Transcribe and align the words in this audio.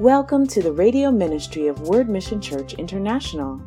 Welcome 0.00 0.46
to 0.48 0.60
the 0.60 0.72
radio 0.72 1.10
ministry 1.10 1.68
of 1.68 1.88
Word 1.88 2.10
Mission 2.10 2.38
Church 2.38 2.74
International. 2.74 3.58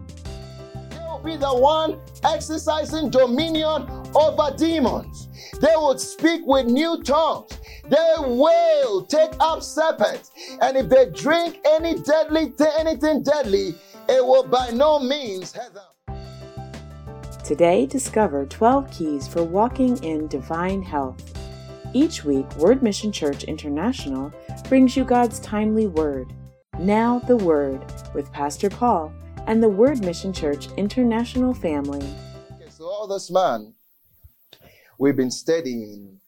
will 0.89 1.21
be 1.23 1.35
the 1.35 1.53
one 1.53 1.99
exercising 2.23 3.11
dominion 3.11 4.00
over 4.15 4.55
demons. 4.57 5.27
They 5.61 5.73
would 5.75 5.99
speak 5.99 6.41
with 6.45 6.65
new 6.65 7.01
tongues. 7.03 7.57
They 7.89 8.13
will 8.19 9.05
take 9.05 9.31
up 9.39 9.61
serpents. 9.61 10.31
And 10.61 10.77
if 10.77 10.89
they 10.89 11.09
drink 11.09 11.59
any 11.65 11.99
deadly 11.99 12.53
anything 12.77 13.23
deadly, 13.23 13.75
it 14.07 14.25
will 14.25 14.47
by 14.47 14.69
no 14.71 14.99
means 14.99 15.53
hurt 15.53 15.73
them. 15.73 15.83
Today, 17.43 17.85
discover 17.85 18.45
12 18.45 18.91
keys 18.91 19.27
for 19.27 19.43
walking 19.43 20.01
in 20.03 20.27
divine 20.27 20.81
health. 20.81 21.37
Each 21.93 22.23
week, 22.23 22.49
Word 22.55 22.81
Mission 22.81 23.11
Church 23.11 23.43
International 23.43 24.31
brings 24.69 24.95
you 24.95 25.03
God's 25.03 25.39
timely 25.39 25.87
word. 25.87 26.33
Now, 26.79 27.19
the 27.19 27.35
Word 27.35 27.83
with 28.13 28.31
Pastor 28.31 28.69
Paul 28.69 29.11
and 29.47 29.61
the 29.61 29.69
Word 29.69 29.99
Mission 30.05 30.31
Church 30.31 30.69
International 30.77 31.53
family. 31.53 32.07
Okay, 32.53 32.69
so 32.69 32.85
all 32.85 33.07
this 33.07 33.29
man, 33.29 33.73
we've 35.01 35.15
been 35.15 35.31
studying 35.31 36.19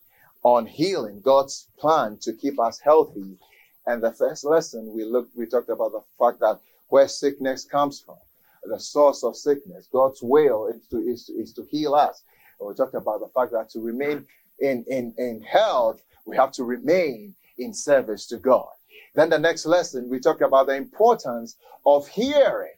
on 0.41 0.66
healing, 0.66 1.22
God's 1.22 1.68
plan 1.77 2.18
to 2.24 2.34
keep 2.34 2.60
us 2.60 2.80
healthy. 2.80 3.38
And 3.85 4.02
the 4.02 4.12
first 4.12 4.43
lesson 4.43 4.91
we 4.96 5.04
looked, 5.04 5.38
we 5.38 5.46
talked 5.46 5.70
about 5.70 5.91
the 5.91 6.02
fact 6.18 6.40
that 6.40 6.60
where 6.88 7.07
sickness 7.07 7.65
comes 7.65 7.99
from, 8.04 8.18
the 8.63 8.80
source 8.80 9.24
of 9.24 9.35
sickness, 9.35 9.88
God's 9.93 10.24
will 10.24 10.65
is 10.65 10.88
to, 10.88 10.98
is 10.98 11.26
to, 11.26 11.34
is 11.34 11.54
to 11.54 11.68
heal 11.70 11.93
us. 11.93 12.24
And 12.60 12.68
we 12.68 12.74
talked 12.74 12.96
about 12.96 13.20
the 13.20 13.27
fact 13.27 13.52
that 13.52 13.70
to 13.74 13.80
remain 13.80 14.26
in, 14.60 14.84
in, 14.87 15.13
in 15.20 15.43
health, 15.43 16.02
we 16.26 16.35
have 16.35 16.52
to 16.54 16.63
remain 16.63 17.35
in 17.60 17.76
service 17.76 18.26
to 18.27 18.37
God. 18.37 18.70
Then 19.13 19.30
the 19.30 19.37
next 19.37 19.68
lesson, 19.68 20.10
we 20.10 20.20
talked 20.20 20.41
about 20.41 20.65
the 20.65 20.76
importance 20.76 21.58
of 21.85 22.08
hearing 22.08 22.74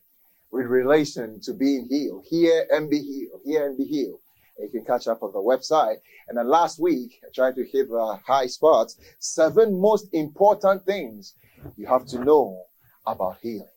with 0.52 0.66
relation 0.66 1.40
to 1.44 1.54
being 1.54 1.88
healed. 1.90 2.26
Hear 2.30 2.66
and 2.70 2.90
be 2.90 3.00
healed. 3.00 3.42
Hear 3.46 3.68
and 3.68 3.78
be 3.78 3.86
healed. 3.86 4.20
You 4.60 4.70
can 4.70 4.86
catch 4.86 5.08
up 5.08 5.22
on 5.22 5.32
the 5.34 5.40
website. 5.40 5.98
And 6.28 6.38
then 6.38 6.48
last 6.48 6.80
week, 6.80 7.20
I 7.24 7.28
tried 7.34 7.56
to 7.56 7.66
hit 7.66 7.90
the 7.90 8.20
high 8.26 8.48
spots. 8.48 8.98
Seven 9.20 9.80
most 9.80 10.14
important 10.14 10.86
things 10.86 11.36
you 11.78 11.88
have 11.88 12.06
to 12.08 12.24
know 12.24 12.64
about 13.06 13.38
healing. 13.42 13.68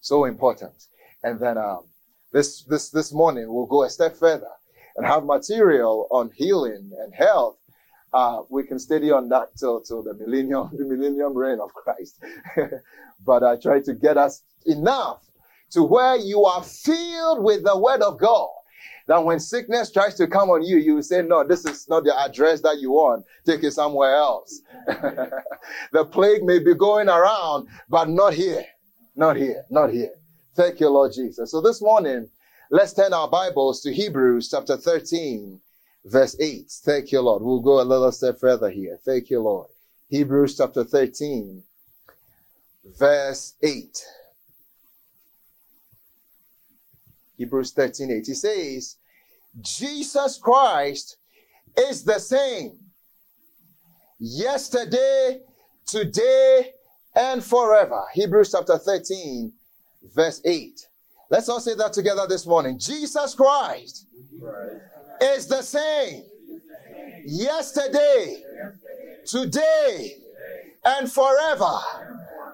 So 0.00 0.24
important. 0.24 0.86
And 1.22 1.38
then 1.38 1.58
um, 1.58 1.84
this 2.32 2.62
this 2.62 2.90
this 2.90 3.12
morning 3.12 3.52
we'll 3.52 3.66
go 3.66 3.82
a 3.82 3.90
step 3.90 4.16
further 4.16 4.50
and 4.96 5.04
have 5.06 5.24
material 5.24 6.06
on 6.10 6.30
healing 6.34 6.90
and 7.02 7.14
health 7.14 7.60
uh, 8.12 8.42
we 8.48 8.64
can 8.64 8.78
study 8.78 9.10
on 9.10 9.28
that 9.28 9.56
till, 9.56 9.80
till 9.80 10.02
the 10.02 10.14
millennium, 10.14 10.70
the 10.76 10.84
millennium 10.84 11.36
reign 11.36 11.60
of 11.60 11.72
Christ. 11.72 12.22
but 13.24 13.42
I 13.42 13.56
try 13.56 13.80
to 13.80 13.94
get 13.94 14.16
us 14.16 14.42
enough 14.66 15.24
to 15.70 15.82
where 15.82 16.16
you 16.16 16.44
are 16.44 16.62
filled 16.62 17.44
with 17.44 17.64
the 17.64 17.78
word 17.78 18.02
of 18.02 18.18
God. 18.18 18.48
That 19.10 19.24
when 19.24 19.40
sickness 19.40 19.90
tries 19.90 20.14
to 20.14 20.28
come 20.28 20.50
on 20.50 20.62
you, 20.62 20.76
you 20.76 21.02
say, 21.02 21.22
no, 21.22 21.42
this 21.42 21.64
is 21.64 21.88
not 21.88 22.04
the 22.04 22.16
address 22.16 22.60
that 22.60 22.78
you 22.78 22.92
want. 22.92 23.24
Take 23.44 23.64
it 23.64 23.72
somewhere 23.72 24.14
else. 24.14 24.62
the 24.86 26.04
plague 26.12 26.44
may 26.44 26.60
be 26.60 26.76
going 26.76 27.08
around, 27.08 27.66
but 27.88 28.08
not 28.08 28.34
here. 28.34 28.64
Not 29.16 29.36
here. 29.36 29.64
Not 29.68 29.90
here. 29.90 30.12
Thank 30.54 30.78
you, 30.78 30.90
Lord 30.90 31.10
Jesus. 31.12 31.50
So 31.50 31.60
this 31.60 31.82
morning, 31.82 32.28
let's 32.70 32.92
turn 32.92 33.12
our 33.12 33.26
Bibles 33.26 33.80
to 33.80 33.92
Hebrews 33.92 34.48
chapter 34.48 34.76
13 34.76 35.60
verse 36.04 36.36
8. 36.38 36.70
Thank 36.70 37.10
you, 37.10 37.20
Lord. 37.20 37.42
We'll 37.42 37.58
go 37.58 37.80
a 37.80 37.82
little 37.82 38.12
step 38.12 38.38
further 38.38 38.70
here. 38.70 38.96
Thank 39.04 39.28
you, 39.28 39.40
Lord. 39.40 39.70
Hebrews 40.08 40.56
chapter 40.56 40.84
13, 40.84 41.64
verse 42.96 43.54
8. 43.60 44.04
Hebrews 47.36 47.72
13, 47.72 48.12
8. 48.12 48.26
He 48.26 48.34
says, 48.34 48.96
Jesus 49.60 50.38
Christ 50.38 51.16
is 51.76 52.04
the 52.04 52.18
same 52.18 52.78
yesterday, 54.18 55.40
today, 55.86 56.72
and 57.14 57.42
forever. 57.42 58.02
Hebrews 58.14 58.52
chapter 58.52 58.78
13, 58.78 59.52
verse 60.14 60.40
8. 60.44 60.86
Let's 61.30 61.48
all 61.48 61.60
say 61.60 61.74
that 61.74 61.92
together 61.92 62.26
this 62.28 62.46
morning. 62.46 62.78
Jesus 62.78 63.34
Christ. 63.34 64.06
Is 65.22 65.46
the 65.48 65.60
same 65.62 66.24
yesterday, 67.26 68.42
today, 69.26 70.16
and 70.84 71.12
forever. 71.12 71.76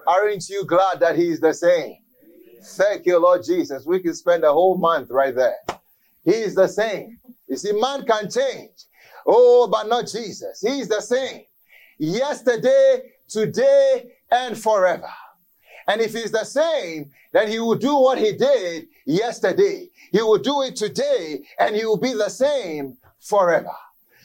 Aren't 0.05 0.49
you 0.49 0.65
glad 0.65 0.99
that 0.99 1.15
He 1.15 1.29
is 1.29 1.39
the 1.39 1.53
same? 1.53 1.95
Thank 2.61 3.05
you, 3.05 3.19
Lord 3.19 3.43
Jesus. 3.45 3.85
We 3.85 4.01
can 4.01 4.13
spend 4.13 4.43
a 4.43 4.51
whole 4.51 4.77
month 4.77 5.09
right 5.11 5.33
there. 5.33 5.55
He 6.27 6.33
is 6.33 6.55
the 6.55 6.67
same. 6.67 7.19
You 7.47 7.55
see, 7.55 7.71
man 7.71 8.05
can 8.05 8.29
change. 8.29 8.83
Oh, 9.25 9.69
but 9.71 9.87
not 9.87 10.07
Jesus. 10.07 10.59
He 10.59 10.81
is 10.81 10.89
the 10.89 10.99
same. 10.99 11.43
Yesterday, 11.97 13.13
today, 13.29 14.11
and 14.29 14.57
forever. 14.57 15.09
And 15.87 16.01
if 16.01 16.11
he's 16.11 16.33
the 16.33 16.43
same, 16.43 17.11
then 17.31 17.47
he 17.47 17.59
will 17.59 17.75
do 17.75 17.97
what 17.97 18.17
he 18.17 18.33
did 18.33 18.87
yesterday. 19.05 19.89
He 20.11 20.21
will 20.21 20.37
do 20.37 20.63
it 20.63 20.75
today 20.75 21.43
and 21.59 21.73
he 21.73 21.85
will 21.85 21.97
be 21.97 22.11
the 22.11 22.27
same 22.27 22.97
forever. 23.21 23.71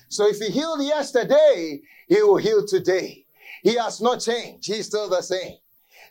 So 0.08 0.26
if 0.26 0.38
he 0.38 0.50
healed 0.50 0.82
yesterday, 0.82 1.82
he 2.08 2.20
will 2.22 2.38
heal 2.38 2.66
today. 2.66 3.26
He 3.62 3.76
has 3.76 4.00
not 4.00 4.20
changed. 4.20 4.66
He's 4.66 4.86
still 4.86 5.08
the 5.08 5.22
same. 5.22 5.58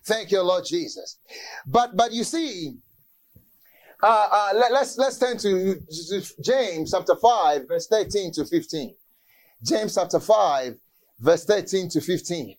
Thank 0.06 0.32
you, 0.32 0.42
Lord 0.42 0.64
Jesus. 0.66 1.18
But, 1.68 1.98
but 1.98 2.14
you 2.14 2.24
see, 2.24 2.78
uh, 4.02 4.28
uh, 4.32 4.50
let, 4.56 4.72
us 4.72 4.98
let's 4.98 5.20
turn 5.20 5.38
to, 5.38 5.80
James 6.42 6.92
chapter 6.92 7.16
5, 7.16 7.68
verse 7.68 7.88
13 7.88 8.32
to 8.34 8.46
15. 8.46 8.96
James 9.64 9.96
chapter 9.96 10.20
5, 10.20 10.76
verse 11.20 11.46
13 11.46 11.90
to 11.90 12.02
15. 12.02 12.56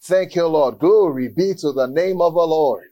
Thank 0.00 0.34
you, 0.34 0.46
Lord. 0.46 0.80
Glory 0.80 1.28
be 1.28 1.54
to 1.54 1.72
the 1.72 1.86
name 1.86 2.20
of 2.20 2.34
the 2.34 2.40
Lord. 2.40 2.88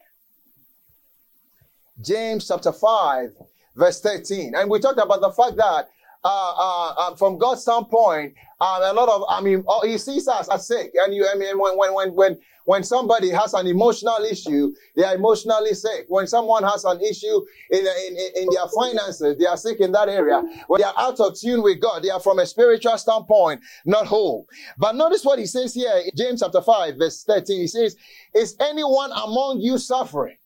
James 2.00 2.46
chapter 2.46 2.72
5, 2.72 3.30
verse 3.74 4.00
13. 4.00 4.54
And 4.54 4.70
we 4.70 4.78
talked 4.78 5.00
about 5.00 5.20
the 5.20 5.32
fact 5.32 5.56
that 5.56 5.88
uh, 6.22 6.54
uh, 6.56 6.94
uh, 6.98 7.16
from 7.16 7.38
God's 7.38 7.62
standpoint, 7.62 8.34
uh, 8.60 8.80
a 8.82 8.92
lot 8.92 9.08
of, 9.08 9.24
I 9.28 9.40
mean, 9.40 9.64
oh, 9.68 9.86
He 9.86 9.98
sees 9.98 10.28
us 10.28 10.48
as 10.48 10.66
sick. 10.66 10.92
And 10.94 11.14
you, 11.14 11.26
I 11.32 11.36
mean, 11.36 11.58
when, 11.58 11.76
when, 11.76 11.94
when, 11.94 12.14
when, 12.14 12.38
when 12.66 12.84
somebody 12.84 13.30
has 13.30 13.54
an 13.54 13.66
emotional 13.66 14.18
issue, 14.30 14.72
they 14.96 15.04
are 15.04 15.14
emotionally 15.14 15.74
sick. 15.74 16.06
When 16.08 16.26
someone 16.26 16.62
has 16.64 16.84
an 16.84 17.00
issue 17.00 17.40
in, 17.70 17.80
in, 17.80 18.16
in 18.42 18.48
their 18.52 18.68
finances, 18.74 19.36
they 19.38 19.46
are 19.46 19.56
sick 19.56 19.80
in 19.80 19.92
that 19.92 20.08
area. 20.08 20.42
When 20.68 20.80
they 20.80 20.84
are 20.86 20.94
out 20.98 21.20
of 21.20 21.38
tune 21.38 21.62
with 21.62 21.80
God, 21.80 22.02
they 22.02 22.10
are 22.10 22.20
from 22.20 22.38
a 22.38 22.46
spiritual 22.46 22.98
standpoint, 22.98 23.60
not 23.86 24.06
whole. 24.06 24.46
But 24.78 24.94
notice 24.94 25.24
what 25.24 25.38
He 25.38 25.46
says 25.46 25.74
here, 25.74 26.02
James 26.16 26.40
chapter 26.40 26.62
5, 26.62 26.96
verse 26.98 27.24
13. 27.24 27.60
He 27.60 27.66
says, 27.66 27.96
Is 28.34 28.56
anyone 28.60 29.10
among 29.12 29.60
you 29.60 29.78
suffering? 29.78 30.36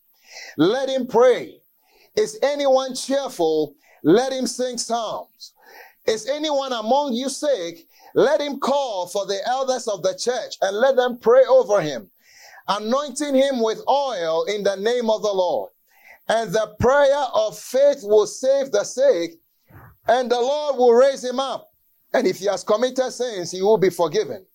Let 0.57 0.89
him 0.89 1.07
pray. 1.07 1.61
Is 2.17 2.39
anyone 2.43 2.95
cheerful? 2.95 3.75
Let 4.03 4.33
him 4.33 4.47
sing 4.47 4.79
psalms. 4.79 5.53
Is 6.07 6.29
anyone 6.29 6.73
among 6.73 7.15
you 7.15 7.29
sick? 7.29 7.87
Let 8.15 8.41
him 8.41 8.61
call 8.61 9.09
for 9.09 9.27
the 9.27 9.41
elders 9.47 9.89
of 9.89 10.03
the 10.03 10.15
church 10.15 10.57
and 10.63 10.77
let 10.77 10.95
them 10.95 11.19
pray 11.19 11.45
over 11.45 11.81
him, 11.81 12.11
anointing 12.69 13.35
him 13.35 13.61
with 13.61 13.83
oil 13.89 14.45
in 14.45 14.63
the 14.63 14.77
name 14.77 15.11
of 15.11 15.23
the 15.23 15.33
Lord. 15.33 15.71
And 16.29 16.53
the 16.53 16.75
prayer 16.79 17.25
of 17.35 17.59
faith 17.59 18.01
will 18.03 18.27
save 18.27 18.71
the 18.71 18.85
sick, 18.85 19.33
and 20.07 20.31
the 20.31 20.41
Lord 20.41 20.77
will 20.77 20.95
raise 20.95 21.25
him 21.25 21.41
up. 21.41 21.73
And 22.15 22.27
if 22.27 22.39
he 22.39 22.47
has 22.47 22.63
committed 22.63 23.13
sins, 23.13 23.51
he 23.51 23.61
will 23.63 23.79
be 23.79 23.91
forgiven. 23.91 24.47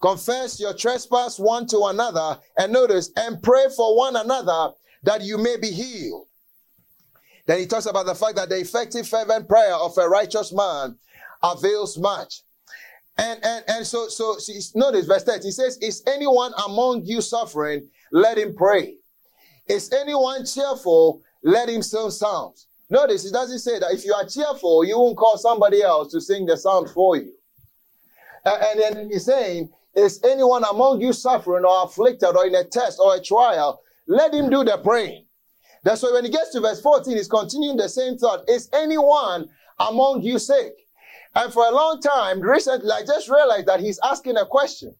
Confess 0.00 0.60
your 0.60 0.74
trespass 0.74 1.38
one 1.38 1.66
to 1.68 1.84
another, 1.86 2.38
and 2.58 2.72
notice, 2.72 3.10
and 3.16 3.42
pray 3.42 3.66
for 3.74 3.96
one 3.96 4.16
another 4.16 4.74
that 5.02 5.22
you 5.22 5.38
may 5.38 5.56
be 5.56 5.70
healed. 5.70 6.26
Then 7.46 7.58
he 7.58 7.66
talks 7.66 7.86
about 7.86 8.06
the 8.06 8.14
fact 8.14 8.36
that 8.36 8.50
the 8.50 8.60
effective 8.60 9.08
fervent 9.08 9.48
prayer 9.48 9.74
of 9.74 9.96
a 9.96 10.08
righteous 10.08 10.52
man 10.52 10.98
avails 11.42 11.98
much. 11.98 12.42
And 13.18 13.44
and 13.44 13.64
and 13.68 13.86
so 13.86 14.08
so 14.08 14.36
notice 14.74 15.06
verse 15.06 15.24
30. 15.24 15.44
He 15.44 15.50
says, 15.50 15.78
Is 15.78 16.02
anyone 16.06 16.52
among 16.66 17.04
you 17.04 17.20
suffering? 17.20 17.88
Let 18.12 18.38
him 18.38 18.54
pray. 18.54 18.96
Is 19.68 19.92
anyone 19.92 20.44
cheerful? 20.46 21.22
Let 21.42 21.68
him 21.68 21.82
sing 21.82 22.10
psalms. 22.10 22.66
Notice 22.90 23.24
it 23.24 23.32
doesn't 23.32 23.60
say 23.60 23.78
that 23.78 23.92
if 23.92 24.04
you 24.04 24.12
are 24.12 24.26
cheerful, 24.26 24.84
you 24.84 24.98
won't 24.98 25.16
call 25.16 25.38
somebody 25.38 25.82
else 25.82 26.10
to 26.12 26.20
sing 26.20 26.44
the 26.44 26.56
psalms 26.56 26.92
for 26.92 27.16
you. 27.16 27.32
And 28.44 28.80
then 28.80 29.10
he's 29.10 29.26
saying, 29.26 29.70
Is 29.94 30.20
anyone 30.24 30.64
among 30.64 31.00
you 31.00 31.12
suffering 31.12 31.64
or 31.64 31.84
afflicted 31.84 32.36
or 32.36 32.46
in 32.46 32.54
a 32.54 32.64
test 32.64 32.98
or 33.02 33.14
a 33.14 33.22
trial? 33.22 33.80
Let 34.06 34.34
him 34.34 34.50
do 34.50 34.64
the 34.64 34.78
praying. 34.78 35.26
That's 35.84 36.02
why 36.02 36.10
when 36.12 36.24
he 36.24 36.30
gets 36.30 36.50
to 36.50 36.60
verse 36.60 36.80
14, 36.80 37.16
he's 37.16 37.28
continuing 37.28 37.76
the 37.76 37.88
same 37.88 38.18
thought. 38.18 38.48
Is 38.48 38.68
anyone 38.72 39.48
among 39.78 40.22
you 40.22 40.38
sick? 40.38 40.74
And 41.34 41.52
for 41.52 41.64
a 41.64 41.70
long 41.70 42.00
time, 42.00 42.40
recently, 42.40 42.90
I 42.90 43.04
just 43.04 43.28
realized 43.28 43.66
that 43.66 43.80
he's 43.80 44.00
asking 44.02 44.36
a 44.36 44.46
question. 44.46 44.94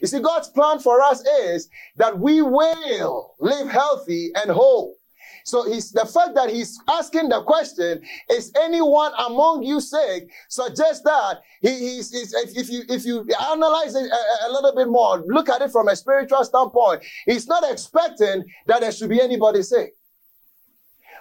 You 0.00 0.08
see, 0.08 0.20
God's 0.20 0.48
plan 0.48 0.78
for 0.78 1.00
us 1.00 1.24
is 1.26 1.68
that 1.96 2.18
we 2.18 2.42
will 2.42 3.34
live 3.38 3.68
healthy 3.68 4.32
and 4.34 4.50
whole. 4.50 4.96
So 5.44 5.70
he's, 5.70 5.92
the 5.92 6.04
fact 6.04 6.34
that 6.34 6.50
he's 6.50 6.78
asking 6.88 7.30
the 7.30 7.42
question, 7.42 8.02
is 8.30 8.52
anyone 8.60 9.12
among 9.18 9.62
you 9.62 9.80
sick, 9.80 10.28
suggests 10.48 11.02
that 11.04 11.40
he, 11.62 11.70
he's, 11.70 12.10
he's, 12.10 12.34
if, 12.34 12.68
you, 12.68 12.82
if 12.88 13.06
you 13.06 13.26
analyze 13.50 13.94
it 13.94 14.10
a, 14.10 14.48
a 14.48 14.52
little 14.52 14.74
bit 14.74 14.88
more, 14.88 15.24
look 15.26 15.48
at 15.48 15.62
it 15.62 15.70
from 15.70 15.88
a 15.88 15.96
spiritual 15.96 16.44
standpoint, 16.44 17.02
he's 17.24 17.46
not 17.46 17.62
expecting 17.70 18.44
that 18.66 18.80
there 18.80 18.92
should 18.92 19.08
be 19.08 19.22
anybody 19.22 19.62
sick. 19.62 19.94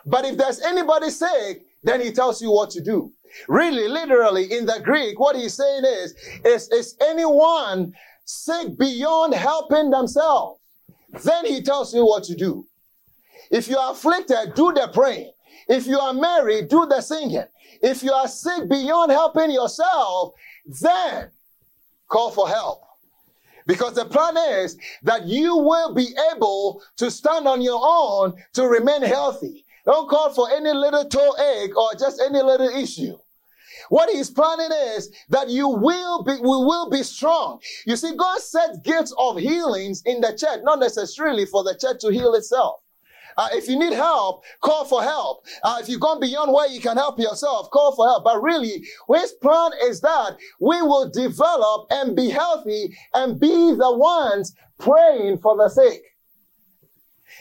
But 0.05 0.25
if 0.25 0.37
there's 0.37 0.61
anybody 0.61 1.09
sick, 1.09 1.65
then 1.83 2.01
he 2.01 2.11
tells 2.11 2.41
you 2.41 2.51
what 2.51 2.69
to 2.71 2.81
do. 2.81 3.13
Really, 3.47 3.87
literally, 3.87 4.51
in 4.51 4.65
the 4.65 4.79
Greek, 4.83 5.19
what 5.19 5.35
he's 5.35 5.53
saying 5.53 5.83
is, 5.85 6.13
is, 6.45 6.69
is 6.69 6.95
anyone 7.01 7.93
sick 8.25 8.77
beyond 8.77 9.33
helping 9.33 9.89
themselves? 9.89 10.59
Then 11.23 11.45
he 11.45 11.61
tells 11.61 11.93
you 11.93 12.05
what 12.05 12.23
to 12.25 12.35
do. 12.35 12.65
If 13.49 13.67
you 13.67 13.77
are 13.77 13.91
afflicted, 13.91 14.53
do 14.55 14.73
the 14.73 14.89
praying. 14.93 15.31
If 15.67 15.87
you 15.87 15.99
are 15.99 16.13
married, 16.13 16.69
do 16.69 16.85
the 16.85 17.01
singing. 17.01 17.45
If 17.81 18.03
you 18.03 18.11
are 18.11 18.27
sick 18.27 18.69
beyond 18.69 19.11
helping 19.11 19.51
yourself, 19.51 20.33
then 20.81 21.29
call 22.07 22.31
for 22.31 22.47
help. 22.47 22.81
Because 23.65 23.95
the 23.95 24.05
plan 24.05 24.37
is 24.37 24.77
that 25.03 25.25
you 25.25 25.57
will 25.57 25.93
be 25.93 26.15
able 26.33 26.81
to 26.97 27.11
stand 27.11 27.47
on 27.47 27.61
your 27.61 27.81
own 27.83 28.33
to 28.53 28.65
remain 28.65 29.01
healthy. 29.01 29.65
Don't 29.87 30.09
call 30.09 30.33
for 30.33 30.51
any 30.51 30.73
little 30.73 31.05
toe 31.05 31.33
ache 31.39 31.75
or 31.77 31.95
just 31.97 32.21
any 32.21 32.41
little 32.41 32.67
issue. 32.67 33.17
What 33.87 34.09
he's 34.09 34.29
planning 34.29 34.69
is 34.97 35.09
that 35.29 35.49
you 35.49 35.69
will 35.69 36.23
be, 36.23 36.33
we 36.33 36.41
will 36.41 36.89
be 36.89 37.03
strong. 37.03 37.61
You 37.85 37.95
see, 37.95 38.13
God 38.13 38.39
set 38.39 38.83
gifts 38.83 39.13
of 39.17 39.37
healings 39.37 40.03
in 40.05 40.19
the 40.19 40.35
church, 40.37 40.59
not 40.63 40.79
necessarily 40.79 41.45
for 41.45 41.63
the 41.63 41.73
church 41.73 42.01
to 42.01 42.09
heal 42.11 42.33
itself. 42.33 42.81
Uh, 43.37 43.47
if 43.53 43.69
you 43.69 43.79
need 43.79 43.93
help, 43.93 44.43
call 44.61 44.83
for 44.83 45.01
help. 45.01 45.45
Uh, 45.63 45.77
if 45.79 45.87
you've 45.87 46.01
gone 46.01 46.19
beyond 46.19 46.51
where 46.51 46.67
you 46.67 46.81
can 46.81 46.97
help 46.97 47.17
yourself, 47.17 47.69
call 47.69 47.95
for 47.95 48.07
help. 48.07 48.25
But 48.25 48.41
really, 48.41 48.83
his 49.13 49.31
plan 49.41 49.71
is 49.83 50.01
that 50.01 50.35
we 50.59 50.81
will 50.81 51.09
develop 51.09 51.87
and 51.91 52.13
be 52.13 52.29
healthy 52.29 52.97
and 53.13 53.39
be 53.39 53.47
the 53.47 53.95
ones 53.95 54.53
praying 54.79 55.37
for 55.37 55.55
the 55.55 55.69
sick. 55.69 56.01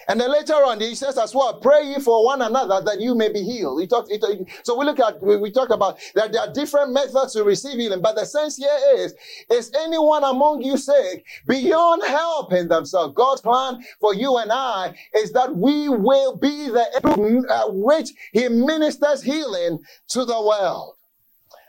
And 0.08 0.20
then 0.20 0.30
later 0.30 0.54
on, 0.54 0.80
he 0.80 0.94
says 0.94 1.18
as 1.18 1.34
well, 1.34 1.58
pray 1.60 1.84
ye 1.84 1.98
for 1.98 2.24
one 2.24 2.40
another 2.40 2.80
that 2.84 3.00
you 3.00 3.14
may 3.14 3.32
be 3.32 3.42
healed. 3.42 3.80
He 3.80 3.86
talked, 3.86 4.10
he 4.10 4.20
so 4.62 4.78
we 4.78 4.84
look 4.84 5.00
at, 5.00 5.20
we, 5.22 5.36
we 5.36 5.50
talk 5.50 5.70
about 5.70 5.98
that 6.14 6.32
there 6.32 6.42
are 6.42 6.52
different 6.52 6.92
methods 6.92 7.32
to 7.32 7.42
receive 7.42 7.78
healing, 7.78 8.02
but 8.02 8.14
the 8.14 8.24
sense 8.24 8.56
here 8.56 8.78
is, 8.96 9.14
is 9.50 9.72
anyone 9.80 10.22
among 10.22 10.62
you 10.62 10.76
sick 10.76 11.24
beyond 11.46 12.02
helping 12.06 12.68
themselves? 12.68 13.14
God's 13.16 13.40
plan 13.40 13.82
for 14.00 14.14
you 14.14 14.36
and 14.38 14.52
I 14.52 14.94
is 15.14 15.32
that 15.32 15.54
we 15.56 15.88
will 15.88 16.36
be 16.36 16.68
the, 16.68 17.46
uh, 17.50 17.70
which 17.72 18.10
he 18.32 18.48
ministers 18.48 19.22
healing 19.22 19.80
to 20.08 20.24
the 20.24 20.40
world. 20.40 20.94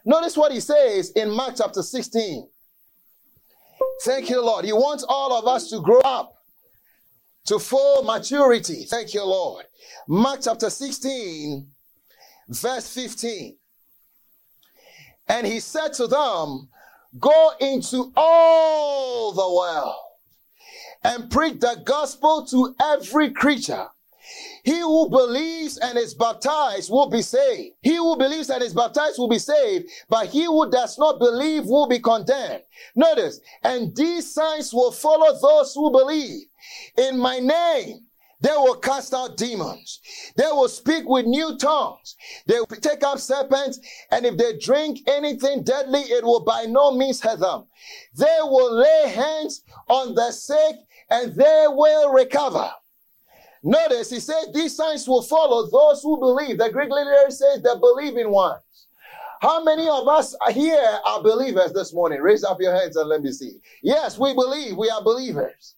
Notice 0.05 0.37
what 0.37 0.51
he 0.51 0.59
says 0.59 1.11
in 1.11 1.31
Mark 1.31 1.55
chapter 1.57 1.81
16. 1.81 2.47
Thank 4.03 4.29
you, 4.29 4.43
Lord. 4.45 4.63
He 4.63 4.73
wants 4.73 5.03
all 5.07 5.37
of 5.37 5.47
us 5.47 5.69
to 5.69 5.81
grow 5.81 5.99
up 6.01 6.36
to 7.47 7.59
full 7.59 8.03
maturity. 8.03 8.85
Thank 8.85 9.13
you, 9.13 9.23
Lord. 9.23 9.65
Mark 10.07 10.41
chapter 10.43 10.69
16, 10.69 11.67
verse 12.49 12.93
15. 12.93 13.57
And 15.29 15.47
he 15.47 15.59
said 15.59 15.93
to 15.93 16.07
them, 16.07 16.69
Go 17.19 17.51
into 17.59 18.11
all 18.15 19.31
the 19.31 19.55
world 19.55 19.95
and 21.03 21.31
preach 21.31 21.59
the 21.59 21.81
gospel 21.85 22.45
to 22.47 22.75
every 22.81 23.31
creature. 23.31 23.87
He 24.63 24.79
who 24.79 25.09
believes 25.09 25.77
and 25.77 25.97
is 25.97 26.13
baptized 26.13 26.91
will 26.91 27.09
be 27.09 27.21
saved. 27.21 27.75
He 27.81 27.95
who 27.95 28.17
believes 28.17 28.49
and 28.49 28.61
is 28.61 28.73
baptized 28.73 29.17
will 29.17 29.29
be 29.29 29.39
saved, 29.39 29.89
but 30.09 30.27
he 30.27 30.43
who 30.43 30.69
does 30.69 30.97
not 30.99 31.19
believe 31.19 31.65
will 31.65 31.87
be 31.87 31.99
condemned. 31.99 32.63
Notice, 32.93 33.39
and 33.63 33.95
these 33.95 34.33
signs 34.33 34.73
will 34.73 34.91
follow 34.91 35.37
those 35.39 35.73
who 35.73 35.91
believe. 35.91 36.47
In 36.97 37.19
my 37.19 37.39
name, 37.39 38.07
they 38.39 38.51
will 38.51 38.75
cast 38.75 39.13
out 39.13 39.35
demons. 39.35 39.99
They 40.35 40.45
will 40.45 40.67
speak 40.67 41.07
with 41.07 41.25
new 41.25 41.57
tongues. 41.57 42.15
They 42.45 42.59
will 42.59 42.67
take 42.67 43.03
up 43.03 43.17
serpents. 43.17 43.79
And 44.11 44.25
if 44.25 44.37
they 44.37 44.57
drink 44.57 44.99
anything 45.07 45.63
deadly, 45.63 46.01
it 46.01 46.23
will 46.23 46.43
by 46.43 46.65
no 46.65 46.91
means 46.91 47.21
hurt 47.21 47.39
them. 47.39 47.65
They 48.15 48.37
will 48.41 48.73
lay 48.75 49.09
hands 49.09 49.63
on 49.87 50.13
the 50.13 50.31
sick 50.31 50.75
and 51.09 51.33
they 51.33 51.65
will 51.67 52.11
recover. 52.11 52.69
Notice 53.63 54.11
he 54.11 54.19
says 54.19 54.49
these 54.53 54.75
signs 54.75 55.07
will 55.07 55.23
follow 55.23 55.67
those 55.67 56.03
who 56.03 56.19
believe. 56.19 56.59
The 56.59 56.69
Greek 56.69 56.89
literary 56.89 57.31
says 57.31 57.63
the 57.63 57.77
believing 57.81 58.29
ones. 58.29 58.61
How 59.41 59.63
many 59.63 59.87
of 59.87 60.07
us 60.07 60.35
here 60.51 60.99
are 61.05 61.21
believers 61.21 61.73
this 61.73 61.93
morning? 61.93 62.21
Raise 62.21 62.43
up 62.43 62.59
your 62.59 62.73
hands 62.75 62.95
and 62.95 63.09
let 63.09 63.21
me 63.21 63.31
see. 63.31 63.59
Yes, 63.83 64.17
we 64.17 64.33
believe. 64.33 64.77
We 64.77 64.89
are 64.89 65.03
believers. 65.03 65.75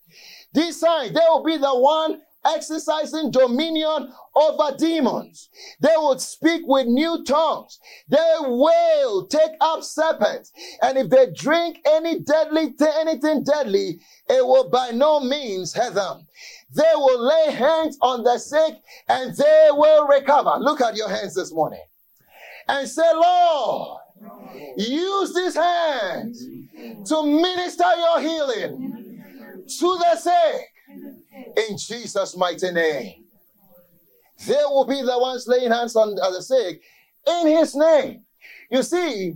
These 0.53 0.79
signs, 0.79 1.13
they 1.13 1.25
will 1.29 1.43
be 1.43 1.57
the 1.57 1.77
one 1.77 2.21
exercising 2.45 3.31
dominion 3.31 4.11
over 4.35 4.75
demons. 4.77 5.49
They 5.81 5.93
will 5.97 6.17
speak 6.19 6.61
with 6.65 6.87
new 6.87 7.23
tongues. 7.23 7.79
They 8.07 8.35
will 8.41 9.27
take 9.27 9.51
up 9.61 9.83
serpents. 9.83 10.51
And 10.81 10.97
if 10.97 11.09
they 11.09 11.27
drink 11.31 11.79
any 11.85 12.19
deadly, 12.19 12.73
anything 12.97 13.43
deadly, 13.43 13.99
it 14.27 14.45
will 14.45 14.69
by 14.69 14.91
no 14.91 15.19
means 15.19 15.73
hurt 15.73 15.93
them. 15.95 16.27
They 16.73 16.91
will 16.95 17.21
lay 17.21 17.51
hands 17.51 17.97
on 18.01 18.23
the 18.23 18.37
sick 18.37 18.75
and 19.07 19.35
they 19.35 19.67
will 19.71 20.07
recover. 20.07 20.55
Look 20.59 20.81
at 20.81 20.95
your 20.95 21.09
hands 21.09 21.35
this 21.35 21.51
morning 21.51 21.83
and 22.67 22.87
say, 22.87 23.11
Lord, 23.13 23.99
use 24.77 25.33
these 25.33 25.55
hands 25.55 26.45
to 27.09 27.23
minister 27.23 27.85
your 27.97 28.19
healing 28.21 28.98
to 29.77 29.97
the 29.97 30.15
sick 30.15 31.67
in 31.69 31.77
Jesus' 31.77 32.35
mighty 32.35 32.71
name. 32.71 33.25
They 34.47 34.61
will 34.65 34.85
be 34.85 35.01
the 35.01 35.19
ones 35.19 35.47
laying 35.47 35.71
hands 35.71 35.95
on 35.95 36.15
the 36.15 36.41
sick 36.41 36.81
in 37.27 37.47
his 37.47 37.75
name. 37.75 38.23
You 38.71 38.83
see, 38.83 39.33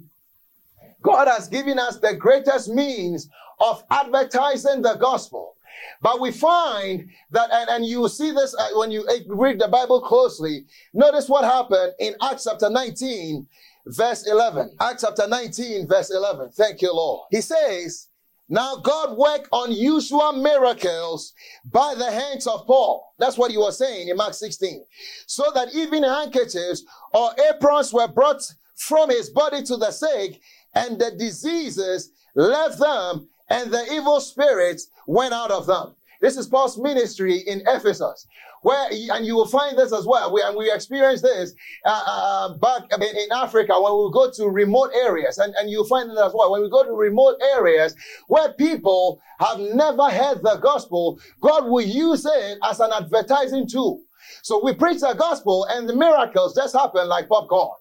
God 1.01 1.27
has 1.27 1.47
given 1.47 1.77
us 1.77 1.99
the 1.99 2.15
greatest 2.15 2.69
means 2.69 3.29
of 3.59 3.83
advertising 3.91 4.81
the 4.81 4.95
gospel. 4.95 5.55
But 6.01 6.19
we 6.19 6.31
find 6.31 7.09
that, 7.31 7.49
and, 7.51 7.69
and 7.69 7.85
you 7.85 8.07
see 8.07 8.31
this 8.31 8.55
uh, 8.55 8.69
when 8.73 8.91
you 8.91 9.07
read 9.27 9.59
the 9.59 9.67
Bible 9.67 10.01
closely. 10.01 10.65
Notice 10.93 11.27
what 11.27 11.43
happened 11.43 11.93
in 11.99 12.15
Acts 12.21 12.45
chapter 12.45 12.69
19, 12.69 13.47
verse 13.87 14.27
11. 14.27 14.75
Acts 14.79 15.03
chapter 15.05 15.27
19, 15.27 15.87
verse 15.87 16.11
11. 16.11 16.51
Thank 16.51 16.81
you, 16.81 16.93
Lord. 16.93 17.27
He 17.31 17.41
says, 17.41 18.07
now 18.49 18.75
God 18.75 19.17
worked 19.17 19.47
unusual 19.51 20.33
miracles 20.33 21.33
by 21.65 21.95
the 21.95 22.11
hands 22.11 22.45
of 22.45 22.65
Paul. 22.67 23.13
That's 23.17 23.37
what 23.37 23.51
he 23.51 23.57
was 23.57 23.77
saying 23.77 24.09
in 24.09 24.17
Mark 24.17 24.33
16. 24.33 24.83
So 25.27 25.45
that 25.55 25.73
even 25.73 26.03
handkerchiefs 26.03 26.83
or 27.13 27.31
aprons 27.49 27.93
were 27.93 28.07
brought 28.07 28.41
from 28.75 29.09
his 29.09 29.29
body 29.29 29.63
to 29.63 29.77
the 29.77 29.91
sick 29.91 30.41
and 30.75 30.99
the 30.99 31.11
diseases 31.11 32.11
left 32.35 32.79
them 32.79 33.29
and 33.49 33.71
the 33.71 33.91
evil 33.93 34.19
spirits 34.19 34.87
went 35.07 35.33
out 35.33 35.51
of 35.51 35.65
them. 35.65 35.95
This 36.23 36.37
is 36.37 36.47
Paul's 36.47 36.77
ministry 36.77 37.39
in 37.39 37.61
Ephesus, 37.67 38.27
where 38.61 38.87
and 39.11 39.25
you 39.25 39.35
will 39.35 39.45
find 39.45 39.77
this 39.77 39.91
as 39.91 40.05
well. 40.05 40.33
We, 40.33 40.41
and 40.41 40.55
we 40.55 40.71
experience 40.71 41.21
this 41.21 41.53
uh, 41.85 42.03
uh, 42.07 42.57
back 42.59 42.83
in, 42.95 43.03
in, 43.03 43.29
Africa 43.33 43.73
when 43.77 43.91
we 43.91 44.09
go 44.13 44.31
to 44.31 44.47
remote 44.47 44.91
areas, 44.95 45.37
and, 45.37 45.53
and 45.59 45.69
you'll 45.69 45.83
find 45.83 46.09
it 46.09 46.17
as 46.17 46.31
well. 46.33 46.49
When 46.49 46.61
we 46.61 46.69
go 46.69 46.85
to 46.85 46.93
remote 46.93 47.35
areas 47.53 47.93
where 48.27 48.53
people 48.53 49.21
have 49.41 49.59
never 49.59 50.09
heard 50.09 50.41
the 50.43 50.59
gospel, 50.63 51.19
God 51.41 51.65
will 51.65 51.85
use 51.85 52.25
it 52.25 52.57
as 52.63 52.79
an 52.79 52.91
advertising 52.93 53.67
tool. 53.67 54.01
So 54.43 54.63
we 54.63 54.73
preach 54.73 55.01
the 55.01 55.15
gospel, 55.15 55.67
and 55.71 55.89
the 55.89 55.95
miracles 55.95 56.55
just 56.55 56.73
happen 56.73 57.09
like 57.09 57.27
popcorn. 57.27 57.75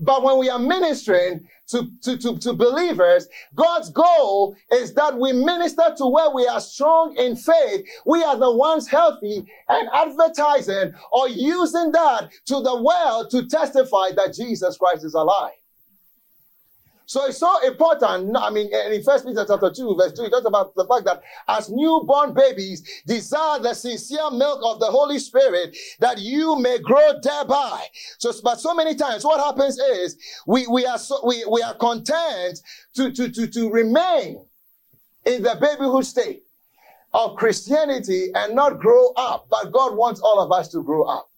But 0.00 0.22
when 0.22 0.38
we 0.38 0.50
are 0.50 0.58
ministering 0.58 1.48
to, 1.68 1.88
to, 2.02 2.18
to, 2.18 2.38
to, 2.38 2.52
believers, 2.52 3.26
God's 3.54 3.90
goal 3.90 4.56
is 4.72 4.94
that 4.94 5.18
we 5.18 5.32
minister 5.32 5.94
to 5.96 6.06
where 6.06 6.30
we 6.30 6.46
are 6.46 6.60
strong 6.60 7.16
in 7.16 7.36
faith. 7.36 7.86
We 8.04 8.22
are 8.22 8.36
the 8.36 8.54
ones 8.54 8.88
healthy 8.88 9.46
and 9.68 9.88
advertising 9.94 10.94
or 11.12 11.28
using 11.28 11.92
that 11.92 12.30
to 12.46 12.60
the 12.60 12.82
world 12.82 13.30
to 13.30 13.46
testify 13.46 14.10
that 14.16 14.34
Jesus 14.34 14.76
Christ 14.76 15.04
is 15.04 15.14
alive. 15.14 15.52
So 17.06 17.26
it's 17.26 17.38
so 17.38 17.66
important. 17.66 18.34
I 18.36 18.50
mean, 18.50 18.70
in 18.72 19.02
First 19.02 19.26
Peter 19.26 19.44
chapter 19.46 19.70
2, 19.70 19.96
verse 19.96 20.12
2, 20.12 20.24
it 20.24 20.30
talks 20.30 20.46
about 20.46 20.74
the 20.74 20.86
fact 20.86 21.04
that 21.04 21.22
as 21.48 21.70
newborn 21.70 22.32
babies 22.32 23.02
desire 23.06 23.58
the 23.60 23.74
sincere 23.74 24.30
milk 24.30 24.60
of 24.64 24.80
the 24.80 24.86
Holy 24.86 25.18
Spirit 25.18 25.76
that 26.00 26.18
you 26.18 26.56
may 26.56 26.78
grow 26.78 27.12
thereby. 27.22 27.84
So, 28.18 28.32
but 28.42 28.58
so 28.60 28.74
many 28.74 28.94
times 28.94 29.24
what 29.24 29.40
happens 29.40 29.78
is 29.78 30.16
we, 30.46 30.66
we 30.66 30.86
are 30.86 30.98
so, 30.98 31.20
we, 31.26 31.44
we 31.50 31.62
are 31.62 31.74
content 31.74 32.60
to, 32.94 33.12
to, 33.12 33.28
to, 33.30 33.46
to 33.48 33.70
remain 33.70 34.46
in 35.26 35.42
the 35.42 35.56
babyhood 35.60 36.06
state 36.06 36.44
of 37.12 37.36
Christianity 37.36 38.30
and 38.34 38.54
not 38.54 38.78
grow 38.78 39.12
up. 39.16 39.46
But 39.50 39.72
God 39.72 39.96
wants 39.96 40.20
all 40.20 40.40
of 40.40 40.50
us 40.52 40.68
to 40.68 40.82
grow 40.82 41.04
up. 41.04 41.28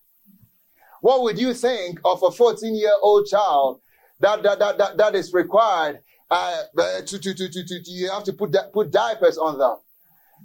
What 1.01 1.23
would 1.23 1.39
you 1.39 1.55
think 1.55 2.01
of 2.05 2.23
a 2.23 2.31
14 2.31 2.75
year 2.75 2.95
old 3.03 3.27
child 3.27 3.81
that, 4.21 4.43
that, 4.43 4.59
that, 4.59 4.79
that, 4.79 4.97
that 4.97 5.15
is 5.15 5.33
required 5.33 6.01
uh, 6.31 6.63
uh, 6.79 7.01
to, 7.03 7.19
to, 7.19 7.35
to, 7.35 7.49
to, 7.49 7.65
to, 7.65 7.81
you 7.87 8.11
have 8.11 8.25
to 8.25 8.33
put, 8.33 8.53
that, 8.53 8.73
put 8.73 8.91
diapers 8.91 9.39
on 9.39 9.59
them 9.59 9.77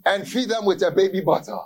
and 0.06 0.28
feed 0.28 0.50
them 0.50 0.66
with 0.66 0.82
a 0.84 0.92
baby 0.92 1.22
bottle. 1.22 1.66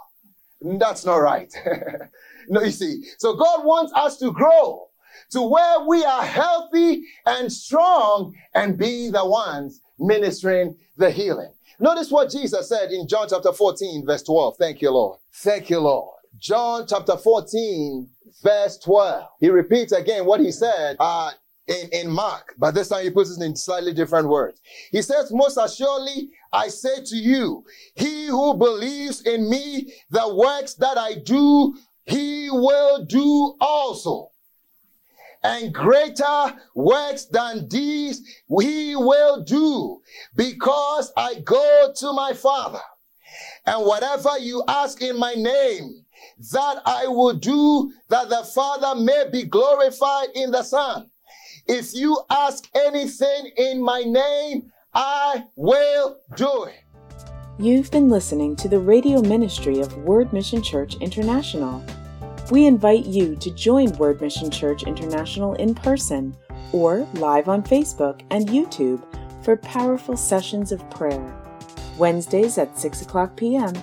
That's 0.61 1.05
not 1.05 1.17
right. 1.17 1.53
no, 2.47 2.61
you 2.61 2.71
see. 2.71 3.03
So 3.17 3.35
God 3.35 3.65
wants 3.65 3.91
us 3.93 4.17
to 4.19 4.31
grow 4.31 4.87
to 5.31 5.41
where 5.41 5.81
we 5.87 6.03
are 6.03 6.23
healthy 6.23 7.03
and 7.25 7.51
strong 7.51 8.33
and 8.53 8.77
be 8.77 9.09
the 9.09 9.25
ones 9.25 9.81
ministering 9.99 10.75
the 10.97 11.11
healing. 11.11 11.51
Notice 11.79 12.09
what 12.09 12.29
Jesus 12.29 12.69
said 12.69 12.91
in 12.91 13.07
John 13.07 13.27
chapter 13.29 13.51
14, 13.51 14.05
verse 14.05 14.23
12. 14.23 14.55
Thank 14.57 14.81
you, 14.81 14.91
Lord. 14.91 15.19
Thank 15.33 15.69
you, 15.69 15.79
Lord. 15.79 16.15
John 16.37 16.85
chapter 16.87 17.17
14, 17.17 18.09
verse 18.43 18.77
12. 18.77 19.23
He 19.39 19.49
repeats 19.49 19.91
again 19.91 20.25
what 20.25 20.39
he 20.39 20.51
said. 20.51 20.95
Uh, 20.99 21.31
in, 21.67 21.89
in 21.91 22.09
Mark, 22.09 22.53
but 22.57 22.75
this 22.75 22.89
time 22.89 23.03
he 23.03 23.09
puts 23.09 23.35
it 23.35 23.43
in 23.43 23.55
slightly 23.55 23.93
different 23.93 24.29
words. 24.29 24.61
He 24.91 25.01
says, 25.01 25.31
most 25.31 25.57
assuredly, 25.57 26.29
I 26.53 26.67
say 26.67 27.03
to 27.03 27.15
you, 27.15 27.65
he 27.95 28.27
who 28.27 28.53
believes 28.53 29.21
in 29.21 29.49
me, 29.49 29.93
the 30.09 30.33
works 30.35 30.75
that 30.75 30.97
I 30.97 31.15
do, 31.15 31.75
he 32.05 32.49
will 32.51 33.05
do 33.05 33.55
also. 33.59 34.31
And 35.43 35.73
greater 35.73 36.55
works 36.73 37.25
than 37.25 37.67
these 37.69 38.41
he 38.59 38.95
will 38.95 39.43
do 39.43 40.01
because 40.35 41.11
I 41.15 41.35
go 41.35 41.93
to 41.95 42.13
my 42.13 42.33
father. 42.33 42.81
And 43.65 43.85
whatever 43.85 44.39
you 44.39 44.63
ask 44.67 45.01
in 45.01 45.19
my 45.19 45.33
name, 45.33 46.05
that 46.51 46.81
I 46.85 47.07
will 47.07 47.33
do 47.33 47.91
that 48.09 48.29
the 48.29 48.43
father 48.43 48.99
may 48.99 49.25
be 49.31 49.43
glorified 49.43 50.29
in 50.33 50.51
the 50.51 50.63
son. 50.63 51.09
If 51.67 51.95
you 51.95 52.21
ask 52.29 52.69
anything 52.75 53.49
in 53.57 53.81
my 53.81 54.03
name, 54.03 54.71
I 54.93 55.45
will 55.55 56.19
do 56.35 56.65
it. 56.65 56.83
You've 57.57 57.89
been 57.89 58.07
listening 58.07 58.55
to 58.57 58.67
the 58.67 58.77
radio 58.79 59.19
ministry 59.21 59.79
of 59.79 59.97
Word 59.97 60.31
Mission 60.31 60.61
Church 60.61 60.93
International. 61.01 61.83
We 62.51 62.67
invite 62.67 63.07
you 63.07 63.35
to 63.37 63.49
join 63.49 63.91
Word 63.93 64.21
Mission 64.21 64.51
Church 64.51 64.83
International 64.83 65.55
in 65.55 65.73
person 65.73 66.37
or 66.71 67.07
live 67.15 67.49
on 67.49 67.63
Facebook 67.63 68.21
and 68.29 68.47
YouTube 68.47 69.03
for 69.43 69.57
powerful 69.57 70.15
sessions 70.15 70.71
of 70.71 70.87
prayer, 70.91 71.35
Wednesdays 71.97 72.59
at 72.59 72.77
6 72.77 73.01
o'clock 73.01 73.35
p.m., 73.35 73.73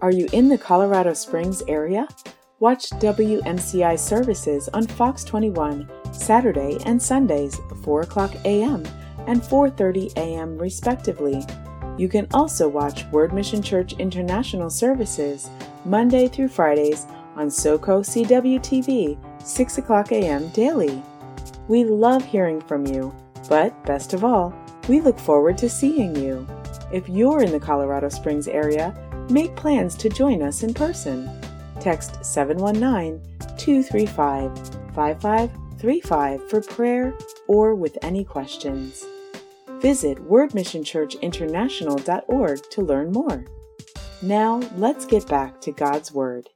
Are 0.00 0.10
you 0.10 0.28
in 0.32 0.48
the 0.48 0.58
Colorado 0.58 1.14
Springs 1.14 1.62
area? 1.68 2.08
Watch 2.58 2.90
WMCI 2.90 3.98
services 3.98 4.68
on 4.72 4.86
Fox 4.86 5.24
21 5.24 5.88
Saturday 6.12 6.78
and 6.86 7.00
Sundays, 7.00 7.60
4 7.82 8.02
o'clock 8.02 8.34
a.m. 8.44 8.84
and 9.26 9.42
4:30 9.42 10.16
a.m. 10.16 10.56
respectively 10.58 11.44
you 11.98 12.08
can 12.08 12.26
also 12.32 12.68
watch 12.68 13.04
Word 13.06 13.32
Mission 13.32 13.62
Church 13.62 13.92
International 13.94 14.70
services 14.70 15.50
Monday 15.84 16.28
through 16.28 16.48
Fridays 16.48 17.06
on 17.36 17.48
SoCo 17.48 18.00
CW 18.02 18.60
TV, 18.60 19.18
6 19.42 19.78
o'clock 19.78 20.12
a.m. 20.12 20.48
daily. 20.48 21.02
We 21.68 21.84
love 21.84 22.24
hearing 22.24 22.60
from 22.60 22.86
you, 22.86 23.14
but 23.48 23.84
best 23.84 24.14
of 24.14 24.24
all, 24.24 24.54
we 24.88 25.00
look 25.00 25.18
forward 25.18 25.58
to 25.58 25.68
seeing 25.68 26.16
you. 26.16 26.46
If 26.92 27.08
you're 27.08 27.42
in 27.42 27.52
the 27.52 27.60
Colorado 27.60 28.08
Springs 28.08 28.48
area, 28.48 28.94
make 29.30 29.56
plans 29.56 29.94
to 29.96 30.08
join 30.08 30.42
us 30.42 30.62
in 30.62 30.74
person. 30.74 31.30
Text 31.80 32.24
719 32.24 33.20
235 33.56 34.56
5535 34.94 36.50
for 36.50 36.60
prayer 36.60 37.14
or 37.48 37.74
with 37.74 37.96
any 38.02 38.24
questions. 38.24 39.04
Visit 39.82 40.18
wordmissionchurchinternational.org 40.18 42.70
to 42.70 42.82
learn 42.82 43.10
more. 43.10 43.44
Now, 44.22 44.60
let's 44.76 45.04
get 45.04 45.26
back 45.26 45.60
to 45.62 45.72
God's 45.72 46.12
Word. 46.12 46.48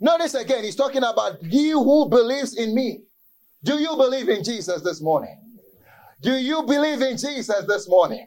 Notice 0.00 0.34
again, 0.34 0.64
he's 0.64 0.74
talking 0.74 1.04
about 1.04 1.40
he 1.44 1.70
who 1.70 2.08
believes 2.08 2.56
in 2.56 2.74
me. 2.74 3.02
Do 3.62 3.78
you 3.78 3.94
believe 3.96 4.28
in 4.28 4.42
Jesus 4.42 4.82
this 4.82 5.00
morning? 5.00 5.40
Do 6.20 6.32
you 6.32 6.64
believe 6.64 7.02
in 7.02 7.16
Jesus 7.16 7.64
this 7.68 7.88
morning? 7.88 8.26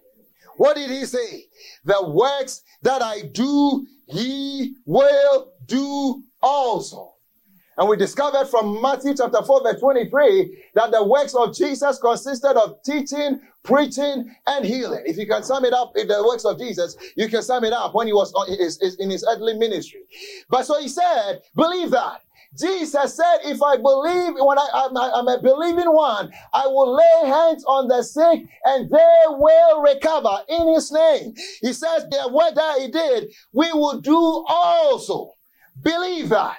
What 0.56 0.78
did 0.78 0.90
he 0.90 1.04
say? 1.04 1.48
The 1.84 2.12
works 2.12 2.62
that 2.84 3.02
I 3.02 3.24
do, 3.34 3.86
he 4.08 4.74
will 4.86 5.52
do 5.66 6.24
also. 6.42 7.16
And 7.78 7.88
we 7.88 7.96
discovered 7.98 8.48
from 8.48 8.82
Matthew 8.82 9.16
chapter 9.16 9.42
4 9.42 9.64
verse 9.64 9.80
23 9.80 10.64
that 10.76 10.92
the 10.92 11.04
works 11.06 11.34
of 11.34 11.56
Jesus 11.56 11.98
consisted 12.00 12.58
of 12.58 12.82
teaching, 12.84 13.40
preaching, 13.64 14.30
and 14.46 14.66
healing. 14.66 15.04
If 15.06 15.18
you 15.18 15.26
can 15.26 15.44
sum 15.44 15.64
it 15.66 15.74
up 15.74 15.94
in 15.96 16.08
the 16.08 16.24
works 16.24 16.46
of 16.46 16.60
Jesus, 16.60 16.96
you 17.16 17.28
can 17.30 17.42
sum 17.42 17.64
it 17.64 17.74
up 17.74 17.96
when 17.96 18.08
he 18.08 18.14
was 18.14 18.34
in 19.00 19.10
his 19.10 19.26
earthly 19.30 19.58
ministry. 19.58 20.02
But 20.50 20.66
so 20.66 20.80
he 20.82 20.90
said, 20.90 21.42
believe 21.56 21.92
that. 21.92 22.22
Jesus 22.60 23.16
said, 23.16 23.38
if 23.46 23.62
I 23.64 23.78
believe, 23.78 24.34
when 24.38 24.60
I, 24.60 24.68
I'm, 24.74 24.98
I'm 24.98 25.28
a 25.30 25.42
believing 25.42 25.92
one, 25.92 26.32
I 26.54 26.68
will 26.68 26.94
lay 26.94 27.30
hands 27.30 27.64
on 27.64 27.88
the 27.88 28.04
sick 28.04 28.42
and 28.66 28.90
they 28.90 29.24
will 29.28 29.82
recover 29.82 30.40
in 30.50 30.74
his 30.74 30.92
name. 30.92 31.34
He 31.62 31.72
says, 31.72 32.06
the 32.10 32.28
what 32.30 32.56
that 32.56 32.82
he 32.82 32.90
did, 32.90 33.32
we 33.54 33.72
will 33.72 34.02
do 34.02 34.46
also. 34.50 35.32
Believe 35.82 36.28
that. 36.30 36.58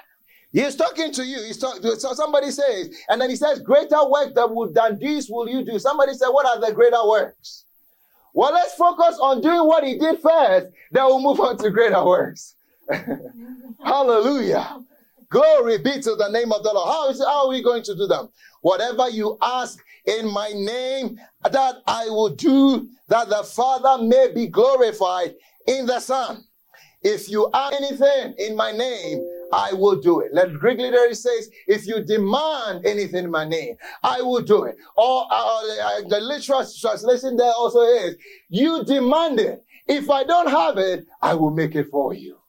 He's 0.53 0.75
talking 0.75 1.11
to 1.11 1.25
you. 1.25 1.41
He's 1.43 1.57
talking. 1.57 1.81
So 1.97 2.13
somebody 2.13 2.51
says, 2.51 2.95
and 3.09 3.19
then 3.19 3.29
he 3.29 3.35
says, 3.35 3.59
"Greater 3.59 4.07
work 4.07 4.33
would 4.35 4.75
than 4.75 4.99
this 4.99 5.27
will 5.27 5.49
you 5.49 5.65
do." 5.65 5.79
Somebody 5.79 6.13
said, 6.13 6.29
"What 6.29 6.45
are 6.45 6.59
the 6.59 6.71
greater 6.71 7.05
works?" 7.05 7.65
Well, 8.35 8.53
let's 8.53 8.75
focus 8.75 9.17
on 9.19 9.41
doing 9.41 9.67
what 9.67 9.83
he 9.83 9.97
did 9.97 10.19
first. 10.19 10.67
Then 10.91 11.05
we'll 11.05 11.21
move 11.21 11.39
on 11.39 11.57
to 11.57 11.69
greater 11.69 12.03
works. 12.03 12.55
Hallelujah. 13.83 14.79
Glory 15.29 15.79
be 15.79 15.99
to 16.01 16.15
the 16.15 16.29
name 16.29 16.51
of 16.51 16.63
the 16.63 16.71
Lord. 16.73 16.87
How, 16.87 17.09
is, 17.09 17.19
how 17.19 17.45
are 17.45 17.49
we 17.49 17.63
going 17.63 17.83
to 17.83 17.95
do 17.95 18.07
them? 18.07 18.29
Whatever 18.61 19.09
you 19.09 19.37
ask 19.41 19.83
in 20.05 20.31
my 20.31 20.49
name, 20.53 21.19
that 21.49 21.77
I 21.87 22.05
will 22.05 22.29
do, 22.29 22.87
that 23.07 23.29
the 23.29 23.43
Father 23.43 24.03
may 24.03 24.31
be 24.33 24.47
glorified 24.47 25.35
in 25.67 25.85
the 25.85 25.99
Son. 25.99 26.43
If 27.01 27.29
you 27.29 27.49
ask 27.53 27.73
anything 27.75 28.35
in 28.37 28.55
my 28.55 28.71
name, 28.71 29.23
I 29.53 29.71
will 29.73 30.01
do 30.01 30.19
it. 30.21 30.33
Let 30.33 30.53
Greek 30.55 30.79
literary 30.79 31.13
says, 31.13 31.49
if 31.67 31.85
you 31.85 32.03
demand 32.03 32.87
anything 32.87 33.25
in 33.25 33.31
my 33.31 33.47
name, 33.47 33.75
I 34.01 34.19
will 34.21 34.41
do 34.41 34.63
it. 34.63 34.75
Or 34.97 35.27
uh, 35.29 35.61
uh, 35.61 36.01
the 36.07 36.19
literal 36.19 36.65
translation 36.79 37.37
there 37.37 37.51
also 37.51 37.81
is, 37.81 38.15
you 38.49 38.83
demand 38.83 39.39
it. 39.39 39.63
If 39.87 40.09
I 40.09 40.23
don't 40.23 40.49
have 40.49 40.79
it, 40.79 41.05
I 41.21 41.35
will 41.35 41.51
make 41.51 41.75
it 41.75 41.89
for 41.91 42.15
you. 42.15 42.39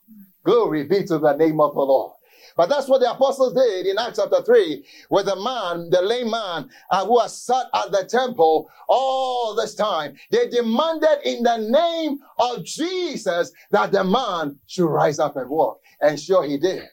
Glory 0.44 0.84
be 0.84 1.04
to 1.04 1.18
the 1.18 1.34
name 1.36 1.60
of 1.60 1.74
the 1.74 1.82
Lord. 1.82 2.12
But 2.56 2.68
that's 2.68 2.88
what 2.88 3.00
the 3.00 3.10
apostles 3.10 3.52
did 3.52 3.86
in 3.86 3.98
Acts 3.98 4.18
chapter 4.18 4.42
3 4.42 4.84
with 5.10 5.26
the 5.26 5.36
man, 5.36 5.90
the 5.90 6.00
lame 6.00 6.30
man 6.30 6.70
uh, 6.90 7.04
who 7.04 7.18
has 7.18 7.42
sat 7.42 7.66
at 7.74 7.90
the 7.90 8.04
temple 8.04 8.70
all 8.88 9.54
this 9.56 9.74
time. 9.74 10.14
They 10.30 10.48
demanded 10.48 11.18
in 11.24 11.42
the 11.42 11.56
name 11.56 12.20
of 12.38 12.64
Jesus 12.64 13.52
that 13.72 13.90
the 13.92 14.04
man 14.04 14.58
should 14.66 14.86
rise 14.86 15.18
up 15.18 15.36
and 15.36 15.50
walk. 15.50 15.80
And 16.04 16.20
sure 16.20 16.44
he 16.44 16.58
did. 16.58 16.84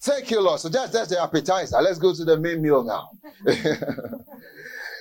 Thank 0.00 0.30
you, 0.30 0.40
Lord. 0.40 0.60
So 0.60 0.68
that's, 0.68 0.92
that's 0.92 1.10
the 1.10 1.20
appetizer. 1.20 1.78
Let's 1.80 1.98
go 1.98 2.14
to 2.14 2.24
the 2.24 2.38
main 2.38 2.62
meal 2.62 2.84
now. 2.84 3.08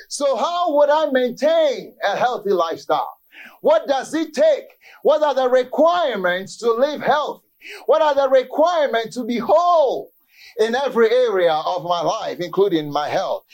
so 0.09 0.35
how 0.35 0.75
would 0.75 0.89
I 0.89 1.11
maintain 1.11 1.93
a 2.03 2.17
healthy 2.17 2.49
lifestyle? 2.49 3.15
What 3.61 3.87
does 3.87 4.13
it 4.15 4.33
take? 4.33 4.65
What 5.03 5.21
are 5.21 5.35
the 5.35 5.49
requirements 5.49 6.57
to 6.57 6.71
live 6.71 7.01
healthy? 7.01 7.45
What 7.85 8.01
are 8.01 8.15
the 8.15 8.29
requirements 8.29 9.15
to 9.17 9.23
be 9.23 9.37
whole 9.37 10.11
in 10.59 10.73
every 10.73 11.11
area 11.11 11.53
of 11.53 11.83
my 11.83 12.01
life, 12.01 12.39
including 12.39 12.91
my 12.91 13.07
health? 13.07 13.45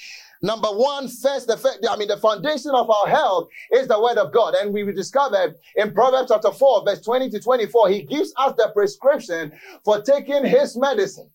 Number 0.41 0.69
one, 0.69 1.09
first, 1.09 1.47
the, 1.47 1.87
I 1.89 1.97
mean, 1.97 2.07
the 2.07 2.17
foundation 2.17 2.71
of 2.71 2.89
our 2.89 3.07
health 3.07 3.49
is 3.71 3.87
the 3.87 4.01
word 4.01 4.17
of 4.17 4.31
God. 4.31 4.53
And 4.55 4.73
we 4.73 4.83
discovered 4.93 5.55
in 5.75 5.93
Proverbs 5.93 6.31
chapter 6.31 6.51
4, 6.51 6.85
verse 6.85 7.01
20 7.01 7.29
to 7.31 7.39
24, 7.39 7.89
he 7.89 8.03
gives 8.03 8.33
us 8.37 8.53
the 8.57 8.71
prescription 8.73 9.51
for 9.83 10.01
taking 10.01 10.45
his 10.45 10.77
medicine. 10.77 11.29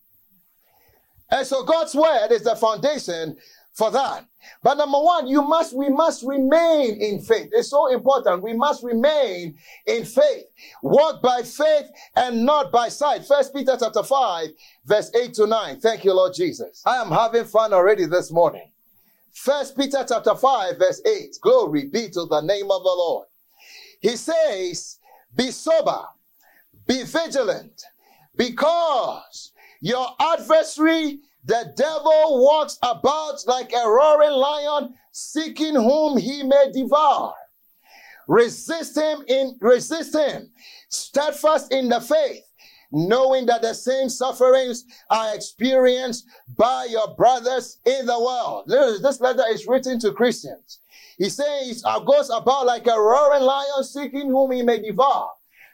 And 1.30 1.46
so 1.46 1.64
God's 1.64 1.94
word 1.94 2.28
is 2.30 2.44
the 2.44 2.56
foundation 2.56 3.36
for 3.74 3.90
that. 3.90 4.26
But 4.62 4.78
number 4.78 4.98
one, 4.98 5.26
you 5.26 5.42
must, 5.42 5.76
we 5.76 5.88
must 5.88 6.22
remain 6.24 7.00
in 7.00 7.20
faith. 7.20 7.50
It's 7.52 7.70
so 7.70 7.92
important. 7.92 8.42
We 8.42 8.54
must 8.54 8.84
remain 8.84 9.56
in 9.86 10.04
faith. 10.04 10.44
Walk 10.82 11.20
by 11.20 11.42
faith 11.42 11.90
and 12.16 12.46
not 12.46 12.70
by 12.70 12.88
sight. 12.88 13.26
First 13.26 13.52
Peter 13.52 13.76
chapter 13.78 14.02
5, 14.02 14.48
verse 14.86 15.10
8 15.14 15.34
to 15.34 15.46
9. 15.46 15.80
Thank 15.80 16.04
you, 16.04 16.14
Lord 16.14 16.34
Jesus. 16.34 16.82
I 16.86 16.96
am 16.96 17.10
having 17.10 17.44
fun 17.44 17.72
already 17.72 18.06
this 18.06 18.30
morning. 18.30 18.70
First 19.34 19.76
Peter 19.76 20.04
chapter 20.08 20.34
5, 20.34 20.78
verse 20.78 21.02
8. 21.04 21.36
Glory 21.42 21.86
be 21.86 22.08
to 22.10 22.24
the 22.26 22.40
name 22.40 22.70
of 22.70 22.82
the 22.82 22.88
Lord. 22.88 23.26
He 24.00 24.16
says, 24.16 24.98
be 25.34 25.50
sober, 25.50 26.02
be 26.86 27.02
vigilant, 27.02 27.82
because 28.36 29.52
your 29.80 30.06
adversary 30.20 31.20
the 31.46 31.74
devil 31.76 32.42
walks 32.42 32.78
about 32.82 33.46
like 33.46 33.72
a 33.72 33.86
roaring 33.86 34.30
lion, 34.30 34.94
seeking 35.12 35.74
whom 35.74 36.16
he 36.16 36.42
may 36.42 36.70
devour. 36.72 37.34
Resist 38.26 38.96
him 38.96 39.22
in, 39.28 39.58
resist 39.60 40.14
him, 40.14 40.50
steadfast 40.88 41.70
in 41.70 41.90
the 41.90 42.00
faith, 42.00 42.43
knowing 42.94 43.46
that 43.46 43.62
the 43.62 43.74
same 43.74 44.08
sufferings 44.08 44.84
are 45.10 45.34
experienced 45.34 46.26
by 46.56 46.86
your 46.88 47.14
brothers 47.16 47.78
in 47.84 48.06
the 48.06 48.18
world. 48.18 48.64
This 49.02 49.20
letter 49.20 49.44
is 49.50 49.66
written 49.66 49.98
to 50.00 50.12
Christians. 50.12 50.80
He 51.18 51.28
says, 51.28 51.84
goes 52.06 52.30
about 52.30 52.66
like 52.66 52.86
a 52.86 52.98
roaring 52.98 53.42
lion, 53.42 53.84
seeking 53.84 54.28
whom 54.28 54.52
he 54.52 54.62
may 54.62 54.80
devour. 54.80 55.30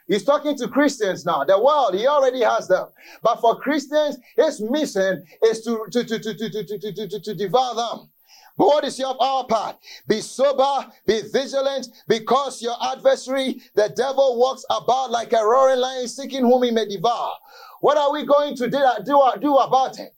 He's 0.07 0.25
talking 0.25 0.57
to 0.57 0.67
Christians 0.67 1.25
now. 1.25 1.43
The 1.43 1.57
world, 1.57 1.93
he 1.93 2.05
already 2.05 2.41
has 2.41 2.67
them. 2.67 2.87
But 3.23 3.39
for 3.39 3.55
Christians, 3.55 4.17
his 4.35 4.59
mission 4.59 5.23
is 5.45 5.63
to, 5.63 5.85
to, 5.91 6.03
to, 6.03 6.19
to, 6.19 6.33
to, 6.33 6.49
to, 6.49 6.79
to, 6.79 7.07
to, 7.07 7.19
to 7.19 7.35
devour 7.35 7.75
them. 7.75 8.09
What 8.55 8.83
is 8.83 8.99
your 8.99 9.15
our 9.21 9.45
part? 9.45 9.77
Be 10.07 10.21
sober, 10.21 10.91
be 11.05 11.21
vigilant, 11.31 11.87
because 12.07 12.61
your 12.61 12.75
adversary, 12.81 13.61
the 13.75 13.89
devil, 13.95 14.37
walks 14.37 14.65
about 14.69 15.11
like 15.11 15.33
a 15.33 15.43
roaring 15.43 15.79
lion, 15.79 16.07
seeking 16.07 16.41
whom 16.41 16.63
he 16.63 16.71
may 16.71 16.85
devour. 16.87 17.31
What 17.79 17.97
are 17.97 18.11
we 18.11 18.25
going 18.25 18.55
to 18.57 18.69
do 18.69 19.55
about 19.57 19.99
it? 19.99 20.13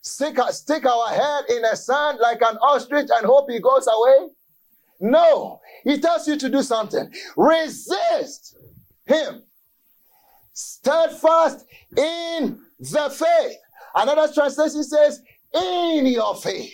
Stick, 0.00 0.38
stick 0.50 0.86
our 0.86 1.08
head 1.08 1.44
in 1.50 1.62
the 1.62 1.74
sand 1.74 2.18
like 2.20 2.40
an 2.40 2.56
ostrich 2.58 3.08
and 3.12 3.26
hope 3.26 3.50
he 3.50 3.58
goes 3.58 3.88
away? 3.92 4.28
No. 5.00 5.60
He 5.84 5.98
tells 5.98 6.26
you 6.28 6.36
to 6.38 6.48
do 6.48 6.62
something. 6.62 7.12
Resist 7.36 8.56
him. 9.04 9.42
Steadfast 10.52 11.66
in 11.96 12.60
the 12.78 13.10
faith. 13.10 13.58
Another 13.94 14.32
translation 14.32 14.84
says, 14.84 15.20
in 15.52 16.06
your 16.06 16.34
faith. 16.36 16.72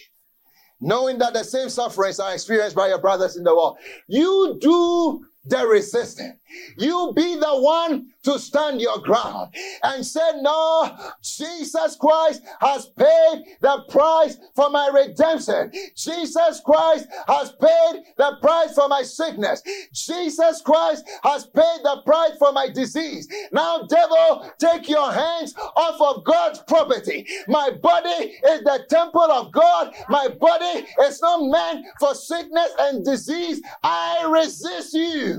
Knowing 0.82 1.16
that 1.18 1.32
the 1.32 1.44
same 1.44 1.68
sufferings 1.68 2.18
are 2.18 2.34
experienced 2.34 2.74
by 2.74 2.88
your 2.88 2.98
brothers 2.98 3.36
in 3.36 3.44
the 3.44 3.54
world. 3.54 3.78
You 4.08 4.58
do 4.60 5.24
the 5.44 5.66
resisting. 5.66 6.38
You 6.76 7.12
be 7.16 7.36
the 7.36 7.60
one 7.60 8.08
to 8.24 8.38
stand 8.38 8.80
your 8.80 8.98
ground 8.98 9.54
and 9.82 10.04
say, 10.04 10.20
no, 10.40 10.96
Jesus 11.22 11.96
Christ 11.96 12.42
has 12.60 12.86
paid 12.86 13.44
the 13.60 13.84
price 13.88 14.38
for 14.54 14.70
my 14.70 14.88
redemption. 14.88 15.72
Jesus 15.96 16.60
Christ 16.64 17.06
has 17.26 17.52
paid 17.52 18.02
the 18.16 18.36
price 18.40 18.74
for 18.74 18.88
my 18.88 19.02
sickness. 19.02 19.62
Jesus 19.92 20.60
Christ 20.60 21.04
has 21.24 21.46
paid 21.46 21.80
the 21.82 22.02
price 22.04 22.36
for 22.38 22.52
my 22.52 22.68
disease. 22.68 23.28
Now, 23.50 23.82
devil, 23.82 24.50
take 24.58 24.88
your 24.88 25.10
hands 25.10 25.54
off 25.76 26.00
of 26.00 26.24
God's 26.24 26.60
property. 26.60 27.26
My 27.48 27.70
body 27.70 28.08
is 28.46 28.62
the 28.62 28.84
temple 28.88 29.22
of 29.22 29.52
God. 29.52 29.94
My 30.08 30.28
body 30.28 30.86
is 31.02 31.20
not 31.20 31.42
meant 31.50 31.86
for 31.98 32.14
sickness 32.14 32.70
and 32.78 33.04
disease. 33.04 33.60
I 33.82 34.28
resist 34.30 34.94
you. 34.94 35.31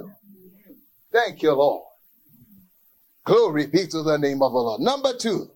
Thank 1.14 1.44
you, 1.44 1.54
Lord. 1.54 1.84
Glory 3.24 3.68
be 3.68 3.86
to 3.88 4.02
the 4.02 4.18
name 4.18 4.42
of 4.42 4.52
the 4.52 4.58
Lord. 4.58 4.82
Number 4.82 5.16
two, 5.16 5.52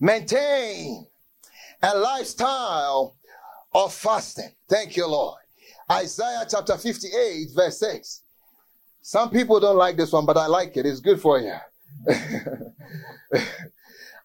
maintain 0.00 1.06
a 1.82 1.98
lifestyle 1.98 3.16
of 3.74 3.92
fasting. 3.92 4.52
Thank 4.68 4.96
you, 4.96 5.06
Lord. 5.08 5.38
Isaiah 5.90 6.46
chapter 6.48 6.78
58, 6.78 7.48
verse 7.54 7.78
6. 7.80 8.22
Some 9.02 9.30
people 9.30 9.60
don't 9.60 9.76
like 9.76 9.96
this 9.96 10.12
one, 10.12 10.24
but 10.24 10.36
I 10.36 10.46
like 10.46 10.76
it. 10.76 10.86
It's 10.86 11.00
good 11.00 11.20
for 11.20 11.38
you. 11.38 11.54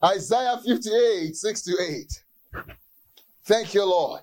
Isaiah 0.03 0.59
58, 0.65 1.35
6 1.35 1.61
to 1.63 1.77
8. 1.79 2.23
Thank 3.45 3.73
you, 3.73 3.83
Lord. 3.85 4.21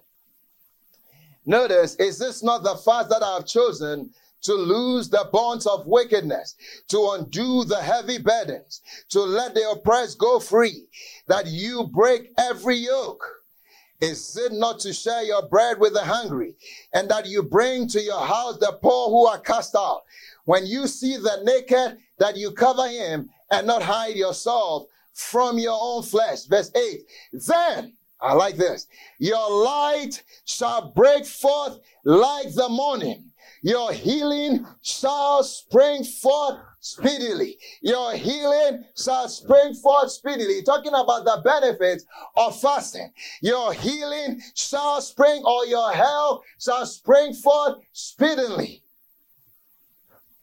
Notice, 1.45 1.95
is 1.97 2.19
this 2.19 2.43
not 2.43 2.63
the 2.63 2.77
fast 2.77 3.09
that 3.11 3.23
I 3.23 3.35
have 3.35 3.47
chosen 3.47 4.11
to 4.43 4.55
loose 4.55 5.09
the 5.09 5.29
bonds 5.33 5.67
of 5.67 5.87
wickedness, 5.87 6.55
to 6.89 7.11
undo 7.13 7.65
the 7.65 7.81
heavy 7.81 8.19
burdens, 8.19 8.81
to 9.11 9.21
let 9.21 9.55
the 9.55 9.71
oppressed 9.71 10.19
go 10.19 10.39
free, 10.41 10.87
that 11.27 11.47
you 11.47 11.89
break 11.93 12.31
every 12.39 12.77
yoke. 12.77 13.25
Is 14.01 14.37
it 14.37 14.53
not 14.53 14.79
to 14.81 14.93
share 14.93 15.25
your 15.25 15.49
bread 15.49 15.81
with 15.81 15.95
the 15.95 16.05
hungry, 16.05 16.55
and 16.93 17.09
that 17.11 17.27
you 17.27 17.43
bring 17.43 17.89
to 17.89 18.01
your 18.01 18.25
house 18.25 18.59
the 18.59 18.79
poor 18.81 19.09
who 19.09 19.27
are 19.27 19.41
cast 19.41 19.75
out? 19.75 20.03
When 20.45 20.67
you 20.67 20.87
see 20.87 21.17
the 21.17 21.41
naked, 21.43 21.99
that 22.19 22.37
you 22.37 22.53
cover 22.53 22.89
him 22.89 23.31
and 23.51 23.67
not 23.67 23.83
hide 23.83 24.17
yourself 24.17 24.85
from 25.13 25.59
your 25.59 25.79
own 25.81 26.03
flesh. 26.05 26.45
Verse 26.45 26.71
8. 26.75 27.01
Then, 27.33 27.95
I 28.21 28.33
like 28.35 28.57
this, 28.57 28.87
your 29.19 29.65
light 29.65 30.23
shall 30.45 30.91
break 30.91 31.25
forth 31.25 31.79
like 32.05 32.53
the 32.55 32.69
morning 32.69 33.29
your 33.63 33.93
healing 33.93 34.67
shall 34.83 35.43
spring 35.43 36.05
forth 36.05 36.61
speedily. 36.81 37.59
Your 37.81 38.13
healing 38.15 38.85
shall 38.97 39.29
spring 39.29 39.75
forth 39.75 40.13
speedily. 40.13 40.63
Talking 40.63 40.95
about 40.95 41.25
the 41.25 41.41
benefits 41.45 42.05
of 42.37 42.61
fasting. 42.61 43.13
Your 43.43 43.73
healing 43.73 44.41
shall 44.55 45.01
spring 45.01 45.43
or 45.45 45.67
your 45.67 45.91
health 45.93 46.43
shall 46.61 46.87
spring 46.87 47.35
forth 47.35 47.79
speedily. 47.93 48.83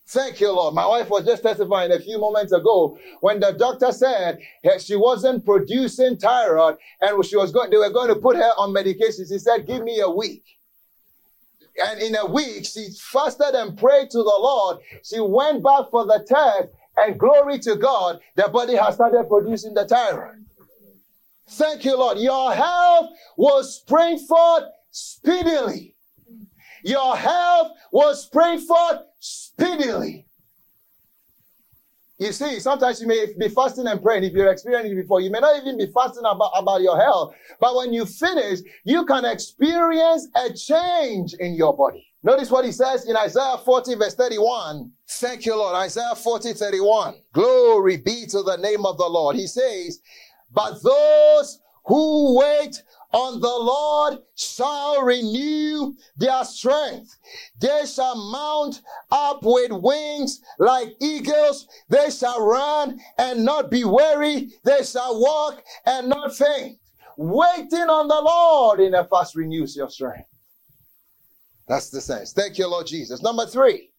Thank 0.08 0.40
you, 0.40 0.52
Lord. 0.52 0.76
My 0.76 0.86
wife 0.86 1.10
was 1.10 1.26
just 1.26 1.42
testifying 1.42 1.92
a 1.92 2.00
few 2.00 2.20
moments 2.20 2.52
ago 2.52 2.98
when 3.22 3.40
the 3.40 3.52
doctor 3.54 3.92
said 3.92 4.40
she 4.80 4.96
wasn't 4.96 5.44
producing 5.44 6.18
thyroid 6.18 6.78
and 7.02 7.26
she 7.26 7.36
was 7.36 7.52
going, 7.52 7.72
they 7.72 7.78
were 7.78 7.90
going 7.90 8.10
to 8.10 8.16
put 8.16 8.36
her 8.36 8.52
on 8.58 8.72
medication. 8.72 9.26
She 9.28 9.40
said, 9.40 9.66
give 9.66 9.84
me 9.84 10.00
a 10.00 10.10
week. 10.10 10.44
And 11.88 12.02
in 12.02 12.16
a 12.16 12.26
week, 12.26 12.66
she 12.66 12.90
fasted 12.98 13.54
and 13.56 13.78
prayed 13.78 14.10
to 14.12 14.20
the 14.20 14.24
Lord. 14.24 14.78
She 15.04 15.20
went 15.20 15.64
back 15.64 15.90
for 15.92 16.06
the 16.06 16.24
test, 16.26 16.70
and 16.96 17.20
glory 17.20 17.60
to 17.60 17.76
God, 17.76 18.20
the 18.36 18.48
body 18.48 18.76
has 18.76 18.96
started 18.96 19.28
producing 19.28 19.74
the 19.74 19.86
thyroid. 19.86 20.46
Thank 21.50 21.84
you, 21.84 21.98
Lord. 21.98 22.18
Your 22.20 22.54
health 22.54 23.10
will 23.38 23.64
spring 23.64 24.20
forth 24.20 24.64
speedily. 24.92 25.95
Your 26.86 27.18
health 27.18 27.72
will 27.92 28.14
spring 28.14 28.60
forth 28.60 29.00
speedily. 29.20 30.28
You 32.20 32.32
see, 32.32 32.60
sometimes 32.60 33.02
you 33.02 33.08
may 33.08 33.26
be 33.38 33.50
fasting 33.50 33.88
and 33.88 34.02
praying. 34.02 34.24
If 34.24 34.34
you're 34.34 34.52
experiencing 34.52 34.98
it 34.98 35.02
before, 35.02 35.20
you 35.20 35.32
may 35.32 35.40
not 35.40 35.60
even 35.60 35.80
be 35.80 35.88
fasting 35.88 36.24
about, 36.26 36.52
about 36.56 36.82
your 36.82 36.96
health. 36.96 37.34
But 37.60 37.76
when 37.76 37.92
you 37.92 38.06
finish, 38.06 38.60
you 38.84 39.04
can 39.06 39.26
experience 39.26 40.28
a 40.36 40.54
change 40.54 41.34
in 41.34 41.56
your 41.56 41.76
body. 41.76 42.08
Notice 42.22 42.52
what 42.52 42.66
he 42.66 42.72
says 42.72 43.10
in 43.10 43.18
Isaiah 43.18 43.58
40 43.66 43.96
verse 43.96 44.14
31. 44.14 44.92
Thank 45.08 45.46
you, 45.48 45.56
Lord. 45.56 45.76
Isaiah 45.76 46.16
40, 46.16 46.54
31. 46.54 47.16
Glory 47.34 47.98
be 47.98 48.26
to 48.28 48.44
the 48.44 48.58
name 48.58 48.86
of 48.86 48.98
the 48.98 49.08
Lord. 49.08 49.36
He 49.36 49.48
says, 49.48 50.02
but 50.52 50.82
those 50.84 51.60
who 51.86 52.38
wait 52.38 52.82
on 53.14 53.40
the 53.40 53.48
Lord 53.48 54.20
shall 54.36 55.02
renew 55.02 55.94
their 56.18 56.44
strength. 56.44 57.18
They 57.60 57.86
shall 57.86 58.16
mount 58.16 58.82
up 59.12 59.40
with 59.44 59.72
wings 59.72 60.42
like 60.60 60.96
eagles. 61.00 61.68
They 61.90 62.10
shall 62.10 62.46
run 62.46 63.00
and 63.18 63.46
not 63.46 63.72
be 63.72 63.86
weary. 63.86 64.52
They 64.64 64.84
shall 64.84 65.20
walk 65.22 65.64
and 65.86 66.10
not 66.10 66.36
faint. 66.36 66.78
Waiting 67.18 67.90
on 67.90 68.10
the 68.10 68.22
Lord 68.22 68.82
in 68.82 68.94
a 68.94 69.06
fast 69.06 69.36
renews 69.36 69.76
your 69.76 69.90
strength. 69.90 70.28
That's 71.68 71.90
the 71.90 72.02
sense. 72.02 72.34
Thank 72.34 72.58
you, 72.58 72.68
Lord 72.68 72.88
Jesus. 72.88 73.22
Number 73.22 73.46
three, 73.46 73.92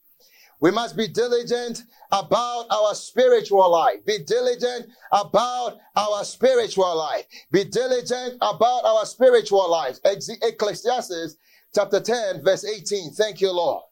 we 0.60 0.70
must 0.70 0.96
be 0.96 1.06
diligent 1.08 1.82
about 2.10 2.66
our 2.70 2.94
spiritual 2.94 3.70
life. 3.70 4.04
Be 4.06 4.18
diligent 4.18 4.86
about 5.12 5.78
our 5.96 6.24
spiritual 6.24 6.96
life. 6.96 7.24
Be 7.52 7.64
diligent 7.64 8.36
about 8.36 8.84
our 8.84 9.04
spiritual 9.04 9.70
life. 9.70 9.98
Ecclesiastes 10.04 11.36
chapter 11.74 12.00
10, 12.00 12.42
verse 12.42 12.64
18. 12.64 13.12
Thank 13.12 13.40
you, 13.40 13.52
Lord. 13.52 13.82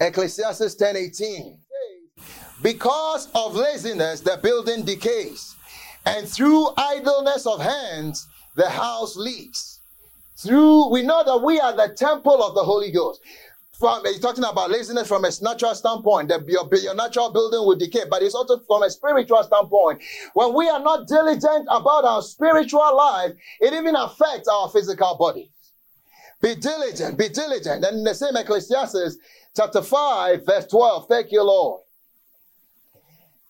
Ecclesiastes 0.00 0.74
10, 0.74 0.96
18. 0.96 1.58
Because 2.62 3.28
of 3.34 3.54
laziness, 3.54 4.20
the 4.20 4.38
building 4.42 4.84
decays, 4.84 5.54
and 6.06 6.28
through 6.28 6.68
idleness 6.76 7.46
of 7.46 7.60
hands, 7.60 8.26
the 8.56 8.68
house 8.68 9.16
leaks. 9.16 9.80
Through, 10.36 10.90
we 10.90 11.02
know 11.02 11.22
that 11.24 11.44
we 11.44 11.60
are 11.60 11.74
the 11.74 11.94
temple 11.94 12.42
of 12.42 12.54
the 12.54 12.64
Holy 12.64 12.90
Ghost 12.90 13.20
from 13.78 14.04
he's 14.04 14.20
talking 14.20 14.44
about 14.44 14.70
laziness 14.70 15.08
from 15.08 15.24
a 15.24 15.30
natural 15.42 15.74
standpoint 15.74 16.28
that 16.28 16.46
your, 16.48 16.68
your 16.76 16.94
natural 16.94 17.30
building 17.32 17.60
will 17.60 17.76
decay 17.76 18.04
but 18.08 18.22
it's 18.22 18.34
also 18.34 18.58
from 18.66 18.82
a 18.82 18.90
spiritual 18.90 19.42
standpoint. 19.42 20.02
When 20.34 20.54
we 20.54 20.68
are 20.68 20.80
not 20.80 21.08
diligent 21.08 21.66
about 21.70 22.04
our 22.04 22.22
spiritual 22.22 22.96
life 22.96 23.32
it 23.60 23.72
even 23.72 23.96
affects 23.96 24.48
our 24.48 24.68
physical 24.68 25.16
body. 25.18 25.50
Be 26.40 26.54
diligent 26.54 27.18
be 27.18 27.28
diligent. 27.28 27.84
And 27.84 27.98
in 27.98 28.04
the 28.04 28.14
same 28.14 28.36
ecclesiastes 28.36 29.18
chapter 29.56 29.82
5 29.82 30.46
verse 30.46 30.66
12 30.66 31.08
thank 31.08 31.32
you 31.32 31.42
lord. 31.42 31.82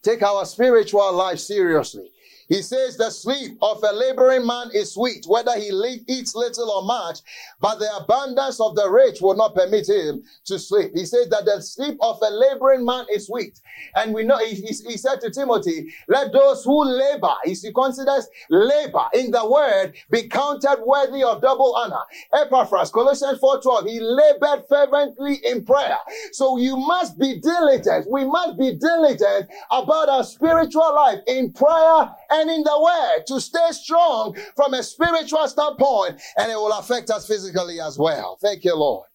Take 0.03 0.23
our 0.23 0.45
spiritual 0.47 1.13
life 1.13 1.39
seriously 1.39 2.11
he 2.49 2.63
says 2.63 2.97
the 2.97 3.11
sleep 3.11 3.59
of 3.63 3.83
a 3.83 3.93
laboring 3.93 4.47
man 4.47 4.71
is 4.75 4.93
sweet, 4.95 5.25
whether 5.27 5.59
he 5.59 5.71
eats 6.09 6.35
little 6.35 6.71
or 6.71 6.83
much, 6.83 7.21
but 7.61 7.79
the 7.79 7.97
abundance 7.97 8.61
of 8.61 8.75
the 8.75 8.89
rich 8.91 9.21
will 9.21 9.37
not 9.37 9.55
permit 9.55 9.89
him 9.89 10.23
to 10.47 10.59
sleep. 10.59 10.93
He 10.95 11.05
says 11.07 11.29
that 11.31 11.45
the 11.45 11.61
sleep 11.63 11.99
of 12.01 12.19
a 12.23 12.31
laboring 12.31 12.85
man 12.85 13.07
is 13.13 13.27
sweet. 13.27 13.61
And 13.97 14.15
we 14.15 14.25
know, 14.25 14.39
he, 14.39 14.55
he, 14.55 14.67
he 14.67 14.97
said 14.97 15.21
to 15.23 15.31
Timothy, 15.31 15.93
let 16.09 16.33
those 16.33 16.65
who 16.65 16.85
labor, 16.85 17.35
he 17.45 17.57
considers 17.73 18.29
labor 18.51 19.05
in 19.15 19.31
the 19.31 19.49
word, 19.49 19.95
be 20.11 20.29
counted 20.29 20.83
worthy 20.85 21.23
of 21.23 21.41
double 21.41 21.75
honor. 21.77 22.03
Epaphras, 22.33 22.91
Colossians 22.91 23.39
4.12, 23.41 23.89
he 23.89 24.01
labored 24.01 24.65
fervently 24.69 25.37
in 25.45 25.65
prayer. 25.65 25.99
So 26.33 26.59
you 26.59 26.77
must 26.77 27.19
be 27.19 27.41
diligent. 27.41 28.07
We 28.11 28.25
must 28.25 28.59
be 28.59 28.75
diligent 28.75 29.49
about 29.71 30.09
our 30.09 30.25
spiritual 30.25 30.95
life 30.95 31.21
in 31.27 31.53
prayer 31.53 32.11
and 32.41 32.51
in 32.51 32.63
the 32.63 32.81
word 32.81 33.25
to 33.27 33.41
stay 33.41 33.71
strong 33.71 34.37
from 34.57 34.75
a 34.75 34.83
spiritual 34.83 35.47
standpoint 35.49 36.21
and 36.37 36.51
it 36.51 36.57
will 36.57 36.73
affect 36.73 37.11
us 37.11 37.27
physically 37.27 37.81
as 37.81 37.99
well. 37.99 38.39
Thank 38.41 38.65
you, 38.65 38.77
Lord. 38.77 39.07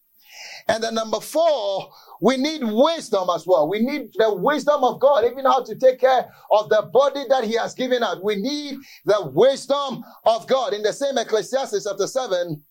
And 0.67 0.83
then 0.83 0.95
number 0.95 1.19
four, 1.19 1.89
we 2.21 2.37
need 2.37 2.63
wisdom 2.63 3.27
as 3.33 3.45
well. 3.45 3.67
We 3.67 3.79
need 3.79 4.09
the 4.15 4.33
wisdom 4.35 4.83
of 4.83 4.99
God, 4.99 5.25
even 5.25 5.45
how 5.45 5.63
to 5.63 5.75
take 5.75 5.99
care 5.99 6.31
of 6.51 6.69
the 6.69 6.89
body 6.93 7.23
that 7.29 7.43
He 7.43 7.55
has 7.55 7.73
given 7.73 8.03
us. 8.03 8.17
We 8.23 8.35
need 8.35 8.77
the 9.05 9.29
wisdom 9.33 10.03
of 10.25 10.47
God. 10.47 10.73
In 10.73 10.83
the 10.83 10.93
same 10.93 11.17
Ecclesiastes 11.17 11.85
chapter 11.85 12.07
7, 12.07 12.63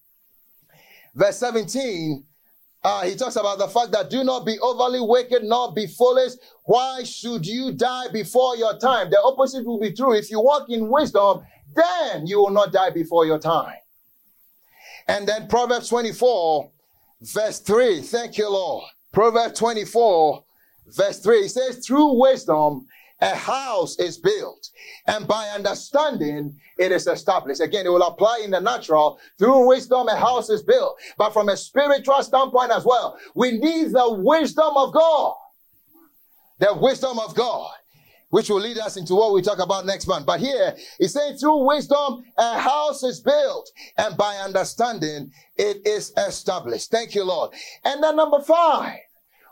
verse 1.14 1.36
17, 1.38 2.24
uh, 2.84 3.02
he 3.02 3.16
talks 3.16 3.36
about 3.36 3.58
the 3.58 3.68
fact 3.68 3.90
that 3.92 4.08
do 4.08 4.22
not 4.22 4.46
be 4.46 4.58
overly 4.60 5.00
wicked, 5.00 5.42
nor 5.42 5.72
be 5.72 5.86
foolish. 5.86 6.32
Why 6.64 7.02
should 7.02 7.44
you 7.46 7.72
die 7.72 8.08
before 8.12 8.56
your 8.56 8.78
time? 8.78 9.10
The 9.10 9.20
opposite 9.20 9.64
will 9.64 9.80
be 9.80 9.92
true. 9.92 10.14
If 10.14 10.30
you 10.30 10.40
walk 10.40 10.70
in 10.70 10.88
wisdom, 10.88 11.44
then 11.74 12.26
you 12.26 12.38
will 12.38 12.50
not 12.50 12.72
die 12.72 12.90
before 12.90 13.26
your 13.26 13.38
time. 13.38 13.76
And 15.08 15.26
then 15.26 15.48
Proverbs 15.48 15.88
24, 15.88 16.70
verse 17.22 17.58
3. 17.60 18.00
Thank 18.02 18.38
you, 18.38 18.50
Lord. 18.50 18.84
Proverbs 19.12 19.58
24, 19.58 20.44
verse 20.88 21.18
3. 21.20 21.38
It 21.38 21.48
says, 21.48 21.84
through 21.84 22.20
wisdom, 22.20 22.86
a 23.20 23.34
house 23.34 23.98
is 23.98 24.18
built 24.18 24.70
and 25.06 25.26
by 25.26 25.48
understanding 25.48 26.56
it 26.78 26.92
is 26.92 27.06
established. 27.06 27.60
Again, 27.60 27.86
it 27.86 27.90
will 27.90 28.02
apply 28.02 28.42
in 28.44 28.50
the 28.50 28.60
natural. 28.60 29.18
Through 29.38 29.66
wisdom, 29.66 30.08
a 30.08 30.16
house 30.16 30.50
is 30.50 30.62
built. 30.62 30.98
But 31.16 31.32
from 31.32 31.48
a 31.48 31.56
spiritual 31.56 32.22
standpoint 32.22 32.70
as 32.70 32.84
well, 32.84 33.18
we 33.34 33.52
need 33.52 33.92
the 33.92 34.12
wisdom 34.12 34.76
of 34.76 34.92
God. 34.92 35.34
The 36.58 36.74
wisdom 36.74 37.18
of 37.18 37.34
God 37.34 37.70
which 38.30 38.50
will 38.50 38.60
lead 38.60 38.78
us 38.78 38.96
into 38.96 39.14
what 39.14 39.32
we 39.32 39.42
talk 39.42 39.58
about 39.58 39.86
next 39.86 40.06
month. 40.06 40.26
But 40.26 40.40
here, 40.40 40.76
he's 40.98 41.14
saying 41.14 41.38
through 41.38 41.66
wisdom, 41.66 42.24
a 42.36 42.58
house 42.58 43.02
is 43.02 43.20
built, 43.20 43.70
and 43.96 44.16
by 44.16 44.36
understanding, 44.36 45.32
it 45.56 45.86
is 45.86 46.12
established. 46.16 46.90
Thank 46.90 47.14
you, 47.14 47.24
Lord. 47.24 47.52
And 47.84 48.02
then 48.02 48.16
number 48.16 48.40
five, 48.42 48.98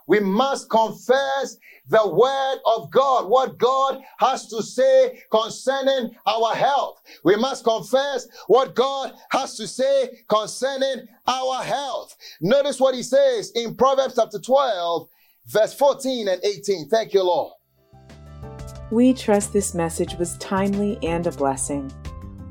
we 0.07 0.19
must 0.19 0.69
confess 0.69 1.57
the 1.89 2.07
word 2.07 2.57
of 2.65 2.89
God, 2.91 3.29
what 3.29 3.57
God 3.57 4.01
has 4.19 4.47
to 4.47 4.63
say 4.63 5.21
concerning 5.31 6.15
our 6.25 6.55
health. 6.55 7.01
We 7.23 7.35
must 7.35 7.63
confess 7.63 8.27
what 8.47 8.75
God 8.75 9.13
has 9.31 9.55
to 9.57 9.67
say 9.67 10.23
concerning 10.27 11.07
our 11.27 11.63
health. 11.63 12.17
Notice 12.41 12.79
what 12.79 12.95
he 12.95 13.03
says 13.03 13.51
in 13.51 13.75
Proverbs 13.75 14.15
chapter 14.15 14.39
12, 14.39 15.07
verse 15.47 15.73
14 15.73 16.27
and 16.27 16.43
18. 16.43 16.89
Thank 16.89 17.13
you, 17.13 17.23
Lord. 17.23 17.53
We 18.89 19.13
trust 19.13 19.51
this 19.51 19.73
message 19.73 20.15
was 20.15 20.37
timely 20.37 20.97
and 21.03 21.27
a 21.27 21.31
blessing. 21.31 21.91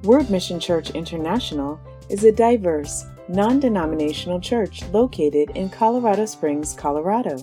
Word 0.02 0.28
Mission 0.30 0.60
Church 0.60 0.90
International 0.90 1.80
is 2.10 2.24
a 2.24 2.32
diverse, 2.32 3.06
non 3.28 3.60
denominational 3.60 4.40
church 4.40 4.82
located 4.92 5.50
in 5.50 5.68
Colorado 5.68 6.24
Springs, 6.26 6.74
Colorado. 6.74 7.40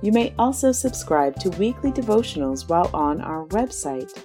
You 0.00 0.12
may 0.12 0.32
also 0.38 0.72
subscribe 0.72 1.36
to 1.36 1.50
weekly 1.50 1.90
devotionals 1.90 2.68
while 2.68 2.90
on 2.94 3.20
our 3.20 3.46
website. 3.46 4.22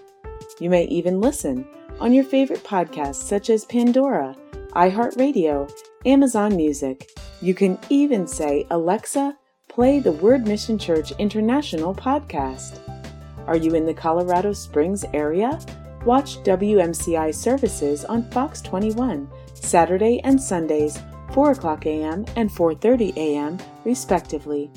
You 0.59 0.69
may 0.69 0.85
even 0.85 1.19
listen 1.19 1.67
on 1.99 2.13
your 2.13 2.23
favorite 2.23 2.63
podcasts 2.63 3.15
such 3.15 3.49
as 3.49 3.65
Pandora, 3.65 4.35
iHeartRadio, 4.71 5.71
Amazon 6.05 6.55
Music. 6.55 7.09
You 7.41 7.53
can 7.53 7.79
even 7.89 8.27
say, 8.27 8.67
Alexa, 8.69 9.37
play 9.67 9.99
the 9.99 10.11
Word 10.11 10.47
Mission 10.47 10.77
Church 10.77 11.11
International 11.13 11.95
podcast. 11.95 12.79
Are 13.47 13.57
you 13.57 13.75
in 13.75 13.85
the 13.85 13.93
Colorado 13.93 14.53
Springs 14.53 15.03
area? 15.13 15.59
Watch 16.05 16.39
WMCI 16.43 17.33
services 17.33 18.03
on 18.03 18.29
Fox 18.31 18.61
21 18.61 19.29
Saturday 19.53 20.19
and 20.25 20.41
Sundays 20.41 20.99
4 21.33 21.51
o'clock 21.51 21.85
a.m. 21.85 22.25
and 22.35 22.49
4:30 22.49 23.15
a.m. 23.15 23.57
respectively, 23.85 24.69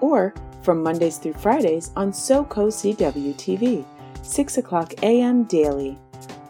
or 0.00 0.34
from 0.62 0.82
Mondays 0.82 1.18
through 1.18 1.34
Fridays 1.34 1.92
on 1.94 2.10
SoCo 2.10 2.66
CW 2.66 3.34
TV 3.34 3.84
6 4.22 4.58
o'clock 4.58 4.92
a.m. 5.04 5.44
daily. 5.44 5.98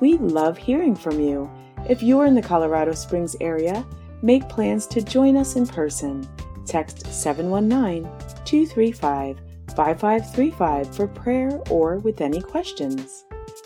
We 0.01 0.17
love 0.17 0.57
hearing 0.57 0.97
from 0.97 1.21
you. 1.21 1.51
If 1.89 2.03
you're 2.03 2.25
in 2.27 2.35
the 2.35 2.41
Colorado 2.41 2.93
Springs 2.93 3.37
area, 3.41 3.85
make 4.23 4.49
plans 4.49 4.87
to 4.89 5.03
join 5.03 5.37
us 5.37 5.57
in 5.57 5.67
person. 5.67 6.27
Text 6.65 7.07
719 7.13 8.05
235 8.47 9.39
5535 9.77 10.97
for 10.97 11.07
prayer 11.07 11.61
or 11.69 11.99
with 11.99 12.23
any 12.23 12.41
questions. 12.41 13.25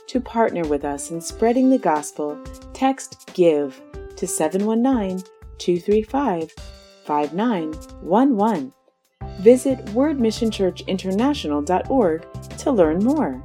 To 0.09 0.21
partner 0.21 0.67
with 0.67 0.85
us 0.85 1.11
in 1.11 1.21
spreading 1.21 1.69
the 1.69 1.79
gospel, 1.79 2.39
text 2.73 3.31
GIVE 3.35 3.83
to 4.17 4.27
719 4.27 5.23
235 5.59 6.53
5911. 7.05 8.73
Visit 9.41 9.85
wordmissionchurchinternational.org 9.87 12.27
to 12.59 12.71
learn 12.71 13.05
more. 13.05 13.43